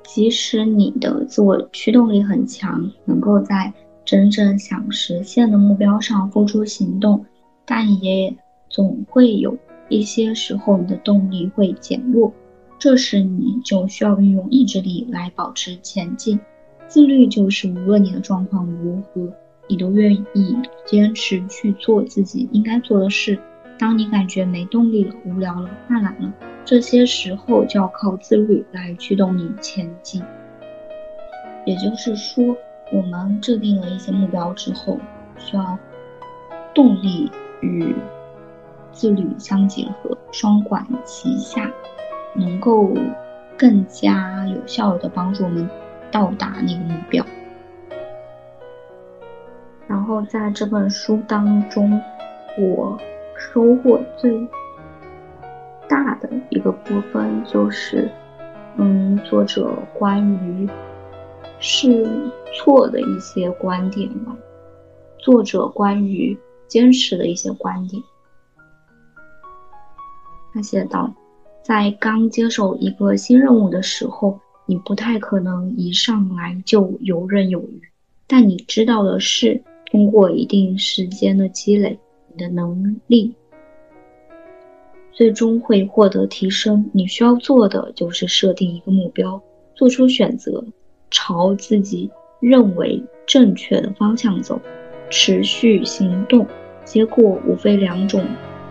[0.03, 3.71] 即使你的自我驱动力很强，能够在
[4.03, 7.25] 真正想实现的目标上付出行动，
[7.65, 8.35] 但也
[8.69, 9.57] 总会有。
[9.87, 12.33] 一些时候，你的动力会减弱，
[12.81, 16.39] 这时你就需要运用意志力来保持前进。
[16.87, 19.31] 自律就是无论你的状况如何，
[19.67, 23.37] 你都愿意坚持去做自己应该做的事。
[23.77, 26.33] 当你感觉没动力了、无聊了、犯懒了，
[26.65, 30.23] 这些时候就要靠自律来驱动你前进。
[31.67, 32.57] 也就是说，
[32.91, 34.97] 我们制定了一些目标之后，
[35.37, 35.77] 需要
[36.73, 37.29] 动力
[37.61, 37.93] 与。
[38.91, 41.71] 自律相结合，双管齐下，
[42.33, 42.93] 能够
[43.57, 45.69] 更加有效的帮助我们
[46.11, 47.25] 到达那个目标。
[49.87, 52.01] 然后在这本书当中，
[52.57, 52.97] 我
[53.35, 54.47] 收获最
[55.87, 58.09] 大的一个部分就是，
[58.77, 60.69] 嗯，作者关于
[61.59, 62.07] 试
[62.53, 64.33] 错的一些观点吧，
[65.17, 68.01] 作者关于坚持的一些观点。
[70.53, 71.13] 他写道，
[71.61, 77.81] 在刚接手一个新任务的时候，你不太可能一上来就游刃有余。
[78.27, 83.35] 但你知道的是，通过一定时间的积累，你的能力
[85.11, 86.89] 最终会获得提升。
[86.93, 89.41] 你需要做的就是设定一个目标，
[89.75, 90.63] 做出选择，
[91.11, 94.59] 朝自己认为正确的方向走，
[95.09, 96.47] 持续行动。
[96.85, 98.25] 结果无非两种：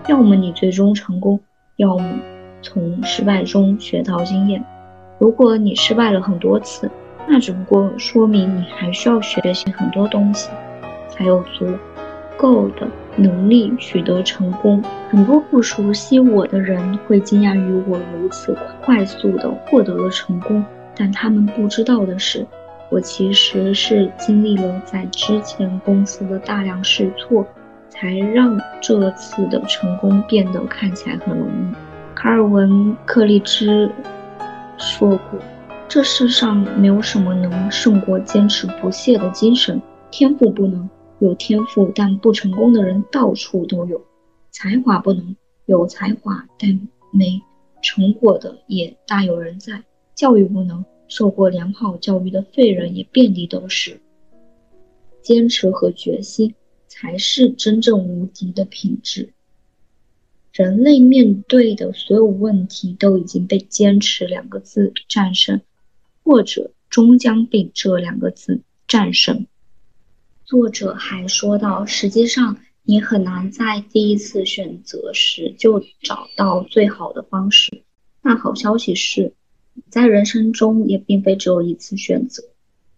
[0.09, 1.39] 要么你最终成功。
[1.77, 2.21] 要么
[2.63, 4.65] 从失败中学到经验。
[5.19, 6.91] 如果你失败了很多次，
[7.27, 10.51] 那只不过说明你还需要学习很多东西，
[11.09, 11.67] 才有足
[12.37, 14.83] 够的能力取得成功。
[15.11, 20.65] 很多不熟悉我的人会惊讶于我如此快速地获得了成功，
[20.97, 22.47] 但他们不知道的是，
[22.89, 27.47] 我其实是经历了在之前公司的大量试错。
[27.93, 31.90] 才让这次的成功变得看起来很容易。
[32.23, 32.71] 卡尔文·
[33.07, 33.91] 克利兹
[34.77, 35.41] 说过
[35.89, 39.81] ：“这世上没有什么能胜过坚持不懈的精神。
[40.11, 40.87] 天赋不能
[41.21, 43.99] 有天赋但不成功的人到处都有；
[44.51, 46.79] 才华不能有才华但
[47.11, 47.41] 没
[47.81, 49.79] 成果的也大有人在；
[50.15, 53.99] 教育不能受过良好教育的废人也遍地都是。
[55.23, 56.55] 坚持和决心。”
[56.93, 59.33] 才是真正无敌的品质。
[60.61, 65.63] 人类面对的所有问题都已经被“坚持”两个字战胜，
[66.23, 69.47] 或者终将被这两个字战胜。
[70.45, 77.83] 作者还说到，实际上你很难在第一次选择时就找到最好的方式。
[78.21, 79.33] 但好消息是，
[79.89, 82.45] 在人生中也并非只有一次选择。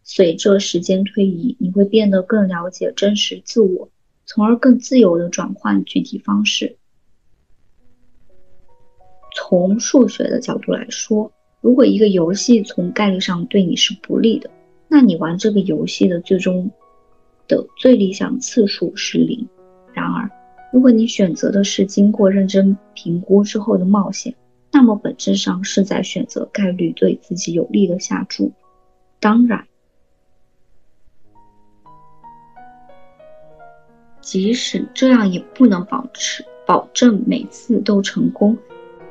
[0.02, 3.88] 随着时间推移，你会变得更了解真实自我，
[4.26, 6.76] 从而更自由地转换具体方式。
[9.34, 14.50] 从数学的角度来说，如果一个游戏从概率上对你是不利的，
[14.88, 16.70] 那你玩这个游戏的最终
[17.48, 19.48] 的最理想次数是零。
[19.92, 20.30] 然而，
[20.72, 24.34] 如果你选择的是经过认真评估之后的冒险，
[24.70, 28.52] 那么本质上是在选择概率对自己有利的下注。
[29.20, 29.66] 当然。
[34.20, 38.56] 即使这样，也不能保持保证每次都成功。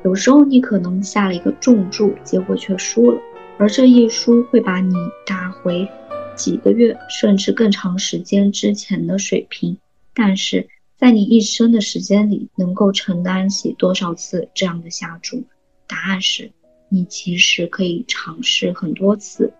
[0.04, 3.20] 有时候你可能下了一个重注，结果却输了，
[3.58, 4.94] 而这一输会把你
[5.24, 5.88] 打回
[6.34, 9.78] 几个月甚至更长时间之前的水平。
[10.12, 15.44] 但是在你一生的时间里，能够承担起多少次这样的下注？
[15.86, 16.50] 答案是，
[16.88, 19.52] 你其实可以尝试很多次，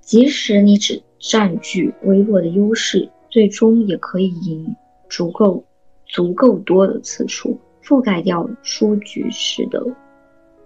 [0.00, 1.02] 即使你只。
[1.18, 4.76] 占据微弱的优势，最终也可以赢
[5.08, 5.64] 足够
[6.06, 7.58] 足够多的次数。
[7.86, 9.80] 覆盖掉输局时的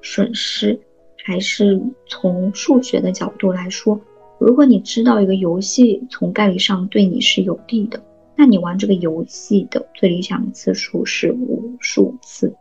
[0.00, 0.80] 损失，
[1.22, 4.00] 还是从数学的角度来说，
[4.38, 8.02] 如果你知道一个游戏从概率上对你是有利的，
[8.34, 12.54] 那你玩这个游戏的最理想次数是无数次，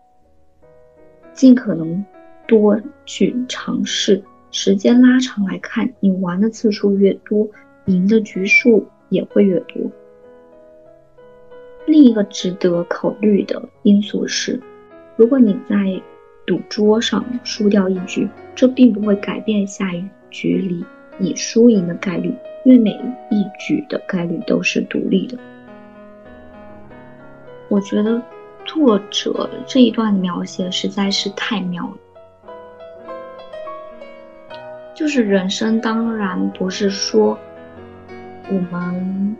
[1.31, 2.03] 尽可能
[2.45, 4.21] 多去尝试。
[4.51, 7.47] 时间拉长来看，你玩的次数越多，
[7.85, 9.89] 赢的局数也会越多。
[11.85, 14.59] 另一个值得考虑的因素是，
[15.15, 15.99] 如果你在
[16.45, 20.85] 赌桌上输掉一局，这并不会改变下一局里
[21.17, 22.31] 你输赢的概率，
[22.63, 22.91] 因为每
[23.31, 25.37] 一局的概率都是独立的。
[27.69, 28.21] 我觉得
[28.65, 31.97] 作者这一段描写实在是太妙了。
[34.93, 37.37] 就是人生当然不是说
[38.47, 39.35] 我们。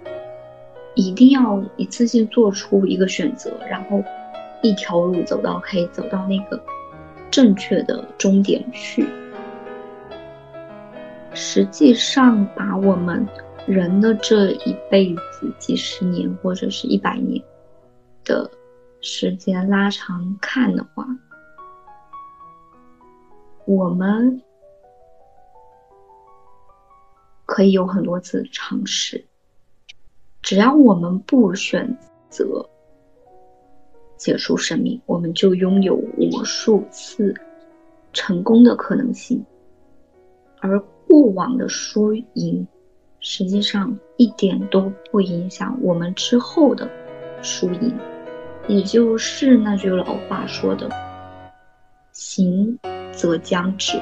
[1.00, 4.04] 一定要一次性做出一个选择，然后
[4.62, 6.62] 一条路走到黑走到那个
[7.32, 9.08] 正确的终点去。
[11.34, 13.26] 实际上，把我们
[13.66, 17.42] 人的这一辈子、几十年或者是一百年
[18.26, 18.52] 的
[19.00, 21.06] 时间拉长看的话，
[23.66, 24.42] 我们
[27.46, 29.29] 可以有很多次尝试。
[30.42, 31.98] 只要我们不选
[32.30, 32.68] 择
[34.18, 37.34] 结束生命，我们就拥有无数次
[38.14, 39.46] 成功的可能性。
[40.60, 42.68] 而过往的输赢，
[43.20, 46.90] 实际上一点都不影响我们之后的
[47.42, 47.94] 输赢。
[48.68, 50.90] 也就是那句老话说的
[52.12, 52.78] ：“行
[53.12, 54.00] 则将止。”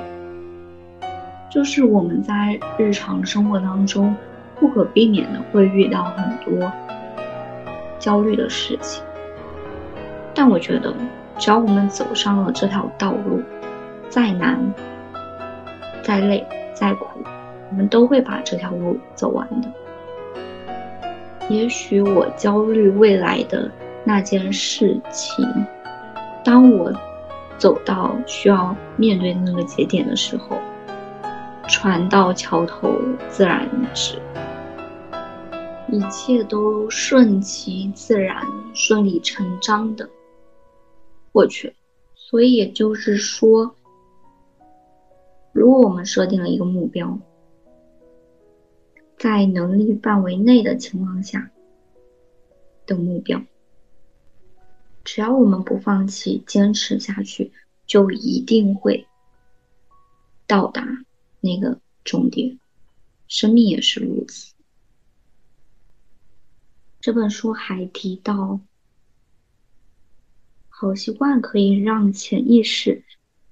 [1.49, 4.15] 就是我们在日常生活当中。
[4.59, 6.71] 不可避免的会遇到很多
[7.99, 9.03] 焦虑的事情，
[10.33, 10.93] 但我觉得，
[11.37, 13.41] 只要我们走上了这条道路，
[14.09, 14.59] 再难、
[16.01, 17.05] 再累、再苦，
[17.69, 19.69] 我们都会把这条路走完的。
[21.49, 23.69] 也许我焦虑未来的
[24.03, 25.45] 那件事情，
[26.43, 26.91] 当我
[27.57, 30.57] 走到需要面对那个节点的时候，
[31.67, 32.93] 船到桥头
[33.29, 34.19] 自然直。
[35.89, 40.09] 一切都顺其自然、顺理成章的
[41.31, 41.73] 过去，
[42.13, 43.73] 所以也就是说，
[45.53, 47.17] 如果我们设定了一个目标，
[49.17, 51.51] 在能力范围内的情况下
[52.85, 53.41] 的目标，
[55.05, 57.53] 只要我们不放弃、坚持下去，
[57.85, 59.07] 就一定会
[60.45, 60.85] 到达
[61.39, 62.59] 那个终点。
[63.29, 64.56] 生命也是如此。
[66.99, 68.59] 这本书还提到，
[70.67, 73.03] 好习惯可以让潜意识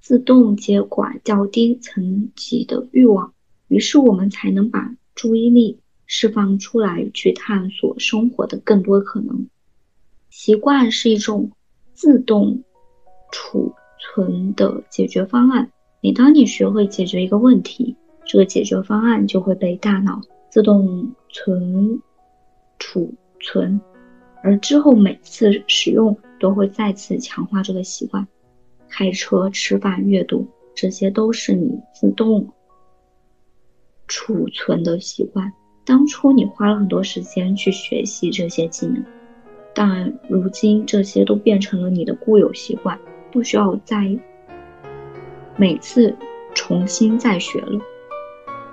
[0.02, 3.34] 自动接管较低层级的欲望，
[3.68, 9.48] 于是我们才能把注意力释放出来，去探索生活的更多可能。
[10.30, 11.52] 习惯是一种
[11.94, 12.64] 自动
[13.32, 15.72] 储存的解决方案。
[16.02, 22.02] 每当你学会解决一个问题，这个解决方案就会被大脑自动存
[22.78, 23.14] 储。
[23.40, 23.80] 存，
[24.44, 28.28] 而之后每次使用都会再次强化这个习惯。
[28.90, 32.50] 开车、吃饭、阅读，这些都是你自动
[34.08, 35.52] 储存的习惯。
[35.84, 39.04] 当初你花了很多时间去学习这些技能，
[39.74, 43.00] 但如今这些都变成了你的固有习惯，
[43.32, 44.18] 不需要再
[45.58, 46.16] 每次
[46.54, 47.80] 重新再学了。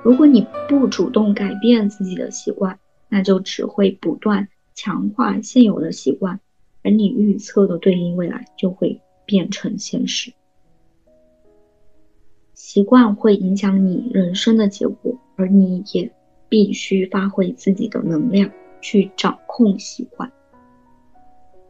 [0.03, 2.79] 如果你不主动改变自己的习惯，
[3.13, 4.49] 那就只会不断。
[4.75, 6.41] 强化现有的习惯，
[6.83, 10.33] 而你预测的对应未来就会变成现实。
[12.55, 16.11] 习惯会影响你人生的结果，而你也
[16.49, 18.51] 必须发挥自己的能量
[18.81, 20.33] 去掌控习惯。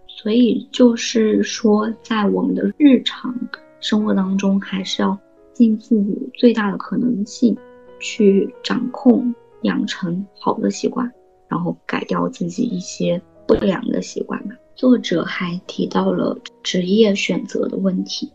[0.06, 3.34] 所以就是说，在我们的日常
[3.80, 5.18] 生活当中，还是要
[5.52, 7.56] 尽自己最大的可能性
[7.98, 11.12] 去掌控、养成好的习惯。
[11.52, 14.54] 然后改掉自己一些不良的习惯吧。
[14.74, 18.32] 作者还提到了职业选择的问题。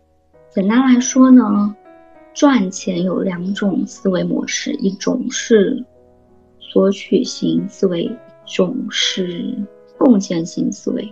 [0.52, 1.76] 简单来说呢，
[2.36, 5.84] 赚钱有两种思维模式，一种是
[6.60, 8.12] 索取型思维，一
[8.46, 9.58] 种是
[9.98, 11.12] 贡献型思维。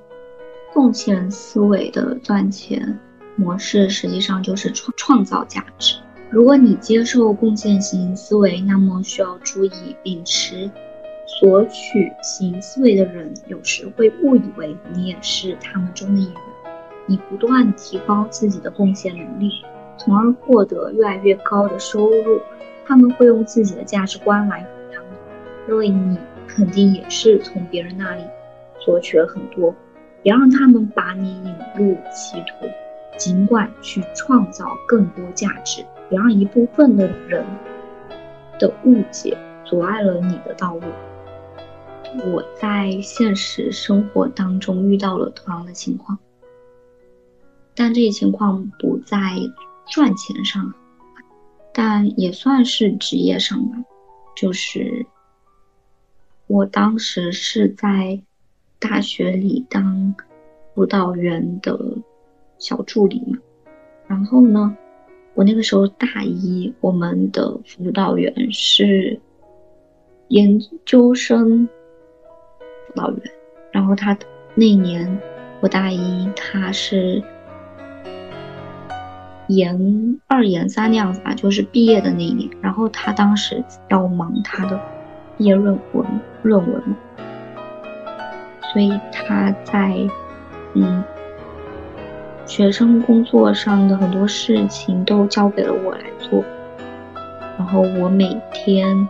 [0.75, 2.99] 贡献思维的赚钱
[3.35, 5.95] 模式实际上就是创创造价值。
[6.29, 9.71] 如果你接受贡献型思维，那么需要注意
[10.03, 10.69] 秉持。
[11.37, 16.33] 索取型思维的人有时会误以为你也是他们中的一员，
[17.07, 19.51] 你不断提高自己的贡献能力，
[19.97, 22.39] 从而获得越来越高的收入。
[22.87, 25.17] 他们会用自己的价值观来衡量你，
[25.67, 26.17] 认为你
[26.47, 28.23] 肯定也是从别人那里
[28.79, 29.75] 索取了很多。
[30.21, 32.65] 别让他们把你引入歧途，
[33.17, 35.83] 尽管去创造更多价值。
[36.09, 37.43] 别让一部分的人
[38.57, 40.83] 的误解阻碍了你的道路。
[42.23, 46.17] 我在现实生活当中遇到了同样的情况，
[47.75, 49.17] 但这些情况不在
[49.87, 50.73] 赚钱上，
[51.73, 53.77] 但也算是职业上吧。
[54.35, 55.05] 就是
[56.47, 58.21] 我当时是在
[58.79, 60.15] 大学里当
[60.73, 61.97] 辅导员的
[62.57, 63.37] 小助理嘛，
[64.07, 64.75] 然后呢，
[65.33, 69.19] 我那个时候大一，我们的辅导员是
[70.29, 71.67] 研究生。
[72.87, 73.19] 辅导员，
[73.71, 74.17] 然后他
[74.53, 75.19] 那年
[75.59, 77.21] 我大一，他是
[79.47, 82.49] 研二研三那样子吧，就是毕业的那一年。
[82.61, 84.79] 然后他当时要忙他的
[85.37, 86.05] 毕业论文
[86.41, 86.95] 论文嘛，
[88.73, 89.95] 所以他在
[90.73, 91.03] 嗯
[92.45, 96.43] 学生工作上的很多事情都交给了我来做，
[97.57, 99.07] 然后我每天。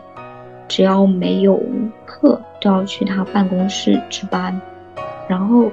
[0.68, 1.62] 只要没有
[2.08, 4.60] 课，都要去他办公室值班。
[5.30, 5.72] 然后，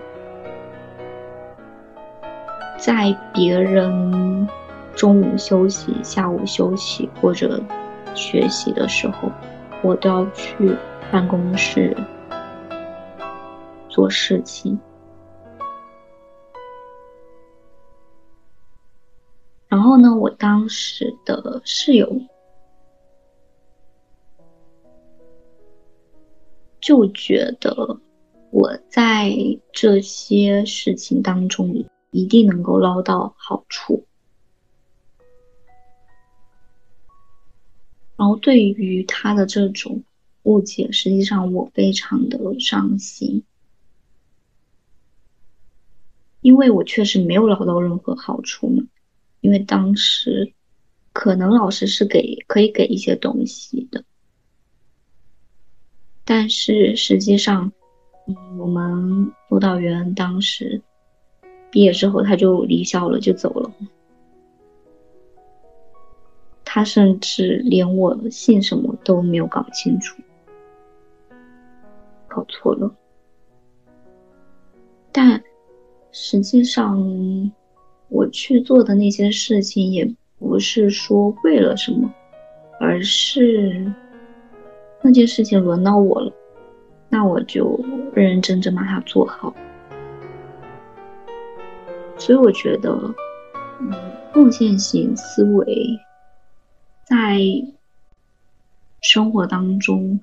[2.76, 4.46] 在别人
[4.94, 7.58] 中午休息、下午休息或者
[8.14, 9.32] 学习的时候，
[9.80, 10.76] 我都要去
[11.10, 11.96] 办公室
[13.88, 14.78] 做事情。
[19.66, 22.06] 然后呢，我当时的室友。
[26.82, 28.00] 就觉得
[28.50, 29.32] 我在
[29.72, 34.04] 这些事情当中一定能够捞到好处，
[38.16, 40.02] 然后对于他的这种
[40.42, 43.44] 误解，实际上我非常的伤心，
[46.40, 48.82] 因为我确实没有捞到任何好处嘛，
[49.40, 50.52] 因为当时
[51.12, 54.04] 可能老师是给可以给一些东西的。
[56.24, 57.72] 但是实际上，
[58.28, 60.80] 嗯，我们辅导员当时
[61.70, 63.70] 毕业之后他就离校了，就走了。
[66.64, 70.22] 他甚至连我姓什么都没有搞清楚，
[72.28, 72.94] 搞错了。
[75.10, 75.42] 但
[76.12, 77.52] 实际上，
[78.08, 82.10] 我去做的那些事情也不是说为了什么，
[82.78, 83.92] 而是。
[85.02, 86.32] 那件事情轮到我了，
[87.08, 87.78] 那我就
[88.14, 89.54] 认认真真把它做好。
[92.16, 93.14] 所以我觉得，
[93.80, 93.92] 嗯，
[94.32, 95.98] 奉献型思维
[97.04, 97.40] 在
[99.00, 100.20] 生活当中，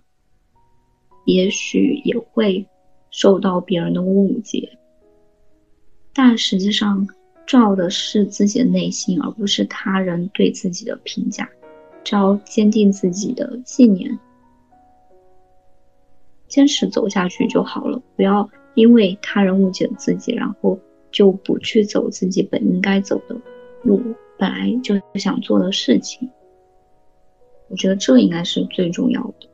[1.26, 2.66] 也许也会
[3.12, 4.78] 受到别人的误解，
[6.14, 7.06] 但实际上
[7.46, 11.50] 照的是自己的内心，而不是他人对自己的评价。
[12.02, 14.18] 只要坚定自己的信念。
[16.50, 20.78] 坚持走下去就好了，不要因为他人误解自己，然后
[21.12, 23.38] 就不去走自己本应该走的
[23.84, 24.02] 路，
[24.38, 26.30] 本来就想做的事情。
[27.70, 29.48] 我觉得这应该是最重要的，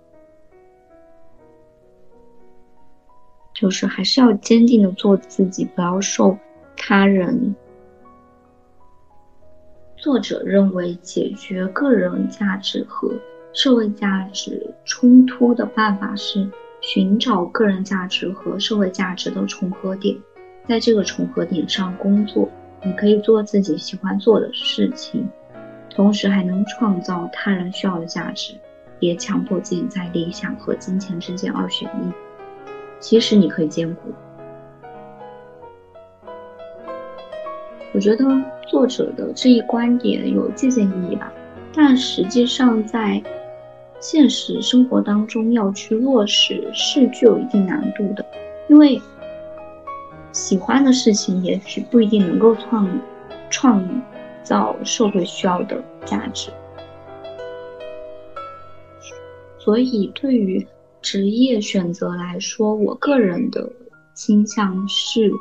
[3.53, 6.37] 就是还是要坚定的做自己，不要受
[6.77, 7.55] 他人。
[9.97, 13.11] 作者认为，解决个人价值和
[13.51, 16.49] 社会价值冲突的办法是。
[16.87, 20.15] 寻找个人价值和社会价值的重合点，
[20.67, 22.47] 在这个重合点上工作，
[22.83, 25.27] 你可以做自己喜欢做的事情，
[25.89, 28.53] 同时还能创造他人需要的价值。
[28.99, 32.13] 别强迫自己在理想和金钱之间二选一，
[32.99, 34.13] 其实你可以兼顾。
[37.93, 38.25] 我觉得
[38.67, 41.33] 作者的这一观点有借鉴意义吧，
[41.73, 43.23] 但实际上在。
[43.99, 48.25] 现实生活当中要去落实是具有一定难度的，
[48.69, 49.01] 因为
[50.31, 52.99] 喜欢的事情也许不一定能够创
[53.49, 54.03] 创
[54.43, 56.51] 造社会需要的价值，
[59.57, 60.67] 所以对于
[61.01, 63.71] 职业选择来说，我个人的
[64.13, 65.31] 倾向是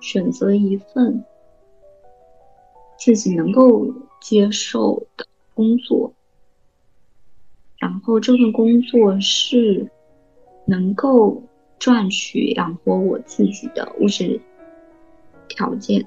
[0.00, 1.24] 选择一份
[2.98, 6.12] 自己能够接受的工作。
[7.86, 9.88] 然后这份工作是
[10.64, 11.40] 能够
[11.78, 14.40] 赚取养活我自己的物质
[15.46, 16.04] 条件，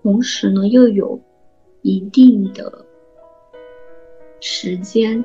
[0.00, 1.20] 同时呢，又有
[1.82, 2.84] 一定的
[4.40, 5.24] 时间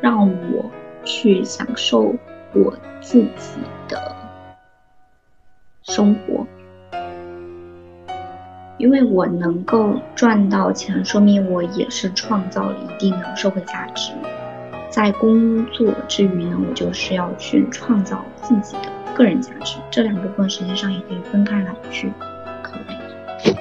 [0.00, 0.68] 让我
[1.04, 2.12] 去享受
[2.52, 4.16] 我自己的
[5.82, 6.44] 生活。
[8.80, 14.10] 因为我能够赚到钱，说明我也是创造了一定的社会价值。
[14.88, 19.76] 在工作之余呢，我就是要去创造自己的个人价值。
[19.90, 22.10] 这两部分实际上也可以分开来去
[22.62, 23.54] 考虑。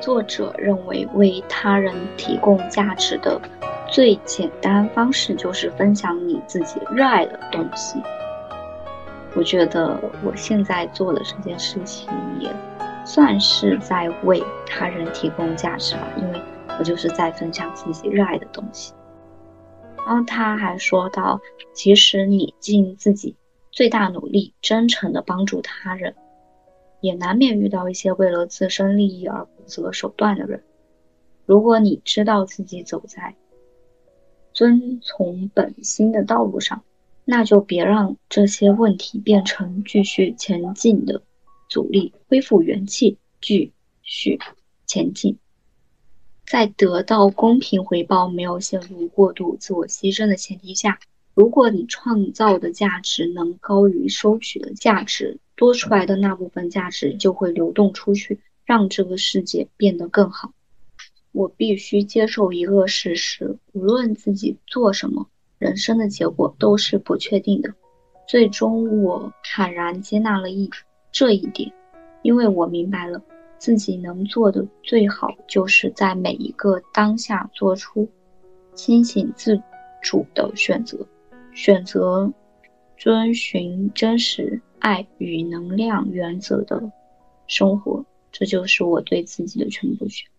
[0.00, 3.40] 作者认为，为他人提供价值的
[3.88, 8.02] 最简单方式就是分享你自己热爱的东西。
[9.36, 12.08] 我觉得我现在做的这件事情
[12.40, 12.50] 也。
[13.04, 16.40] 算是在为他人提供价值吧，因为
[16.78, 18.92] 我就是在分享自己热爱的东西。
[20.06, 21.40] 然后他还说到，
[21.72, 23.36] 其实你尽自己
[23.70, 26.14] 最大努力，真诚的帮助他人，
[27.00, 30.62] 也难免遇到一些为了自身利益而不择手段的人。
[31.46, 33.34] 如果你知道自己走在
[34.52, 36.82] 遵从本心的道路上，
[37.24, 41.22] 那就别让这些问题变成继续前进的。
[41.70, 44.38] 阻力恢复元气，继续
[44.86, 45.38] 前进。
[46.44, 50.98] 在得到公平回报、没有陷入过度自我牺牲的前提下，
[51.32, 60.52] 如果你创造的价值能高于收取的价值，多出来的那部分价值就会流动出去，让这个世界变得更好。
[61.30, 67.72] 我必须接受一个事实：无论自己做什么，人生的结果都是不确定的。
[68.26, 70.68] 最终，我坦然接纳了一。
[71.12, 71.72] 这一点，
[72.22, 73.20] 因为我明白了，
[73.58, 78.08] 自己能做的最好，就是在每一个当下做出
[78.74, 79.60] 清醒自
[80.02, 80.98] 主的选择，
[81.52, 82.32] 选择
[82.96, 86.90] 遵循真实爱与能量原则的
[87.46, 88.04] 生活。
[88.32, 90.30] 这就是我对自己的全部选。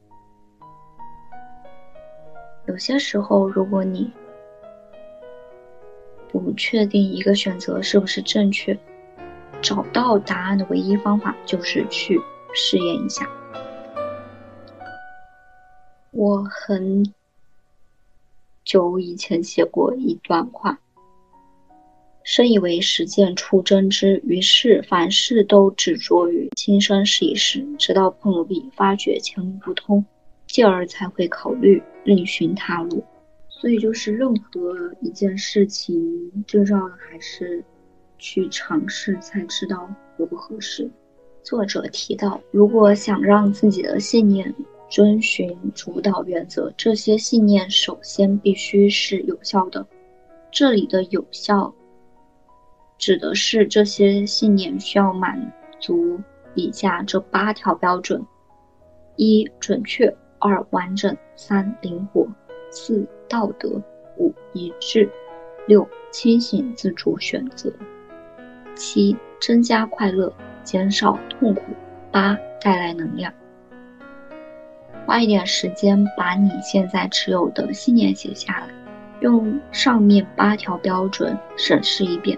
[2.68, 4.10] 有些时候，如果你
[6.32, 8.80] 不确定一个选择是不是正确，
[9.62, 12.20] 找到答案的唯一方法就是去
[12.54, 13.30] 试验一下。
[16.12, 17.14] 我很
[18.66, 20.80] 久以前写过一段话：
[22.24, 30.06] 深以为实践出真知，于是凡事都执着于亲身试一试，直到碰了壁，发觉前路不通，
[30.48, 33.04] 继而才会考虑另寻他路。
[33.48, 37.64] 所以，就是任何一件事情，最重要的还是。
[38.22, 40.90] 去尝试才知道合不合适。
[41.44, 44.54] 作者提到，如果想让自己的信念
[44.90, 49.86] 遵循主导原则，这些信念首先必须是有效的。
[50.52, 51.74] 这里的有效，
[53.00, 56.20] 指的是这些信念需要满足
[56.54, 58.24] 以下这八条标准：
[59.16, 62.28] 一、准确；二、完整；三、灵活；
[62.70, 63.82] 四、道德；
[64.18, 65.10] 五、一致；
[65.68, 67.74] 六、清醒自主选择。
[68.82, 71.62] 七，增加快乐，减少痛苦。
[72.10, 73.32] 八，带来能量。
[75.06, 78.68] 花一点时间把你现在持有的信念写下来，
[79.20, 82.36] 用上面八条标准审视一遍，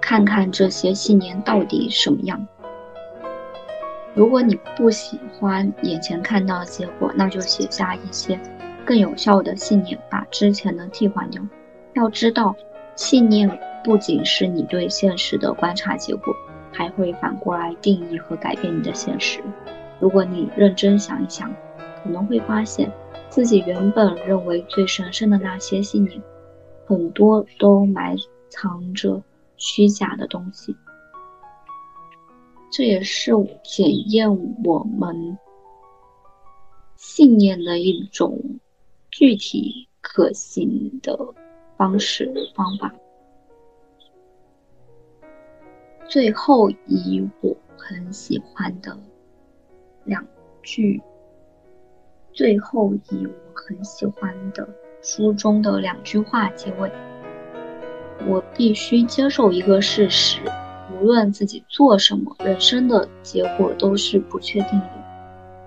[0.00, 2.44] 看看这些信念到底什么样。
[4.14, 8.36] 如果你不喜欢眼前看到的结果，那就写下一些
[8.84, 11.40] 更有效的信念，把之前的替换掉。
[11.94, 12.56] 要知道，
[12.96, 13.48] 信念。
[13.88, 16.36] 不仅是你对现实的观察结果，
[16.70, 19.42] 还会反过来定义和改变你的现实。
[19.98, 21.50] 如果你认真想一想，
[22.04, 22.92] 可能会发现
[23.30, 26.20] 自己原本认为最神圣的那些信念，
[26.84, 28.14] 很多都埋
[28.50, 29.22] 藏着
[29.56, 30.76] 虚假的东西。
[32.70, 33.32] 这也是
[33.64, 34.30] 检验
[34.64, 35.38] 我们
[36.96, 38.38] 信念的一种
[39.10, 41.18] 具体可行的
[41.78, 42.92] 方式方法。
[46.08, 48.96] 最后以我很喜欢的
[50.04, 50.24] 两
[50.62, 51.02] 句，
[52.32, 54.66] 最后以我很喜欢的
[55.02, 56.90] 书中的两句话结尾。
[58.26, 60.40] 我必须接受一个事实：
[60.98, 64.90] 无论自己做什么，人生的结果都是不确定的。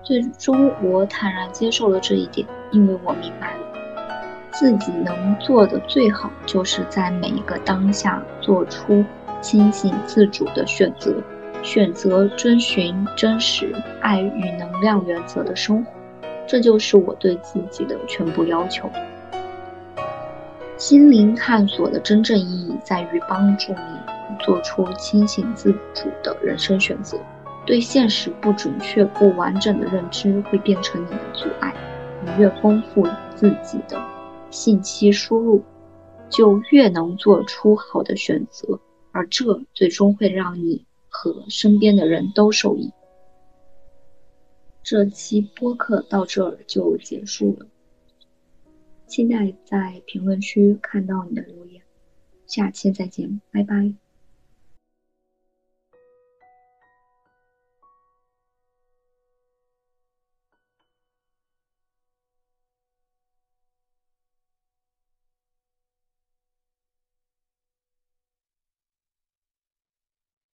[0.02, 9.04] 最终，我坦然接受了这一点，因为我明白了，自己能做的最好，就是在每一个当下做出。
[9.42, 11.14] 清醒自主的选择，
[11.62, 15.90] 选择遵循真实爱与能量原则的生活，
[16.46, 18.88] 这就是我对自己的全部要求。
[20.78, 27.18] 心灵探索的真正意义在于帮助你做出清醒自主的人生选择，
[27.64, 31.72] 对现实不准确、不完整的认知会变成你的阻碍。
[32.24, 34.00] 你越丰富自己的
[34.50, 35.62] 信息输入，
[36.28, 38.80] 就越能做出好的选择，
[39.12, 42.90] 而这最终会让你和身边的人都受益。
[44.82, 47.66] 这期播客到这儿就结束了，
[49.06, 51.82] 期待在评论区看到你的留言。
[52.46, 54.01] 下期再见，拜拜。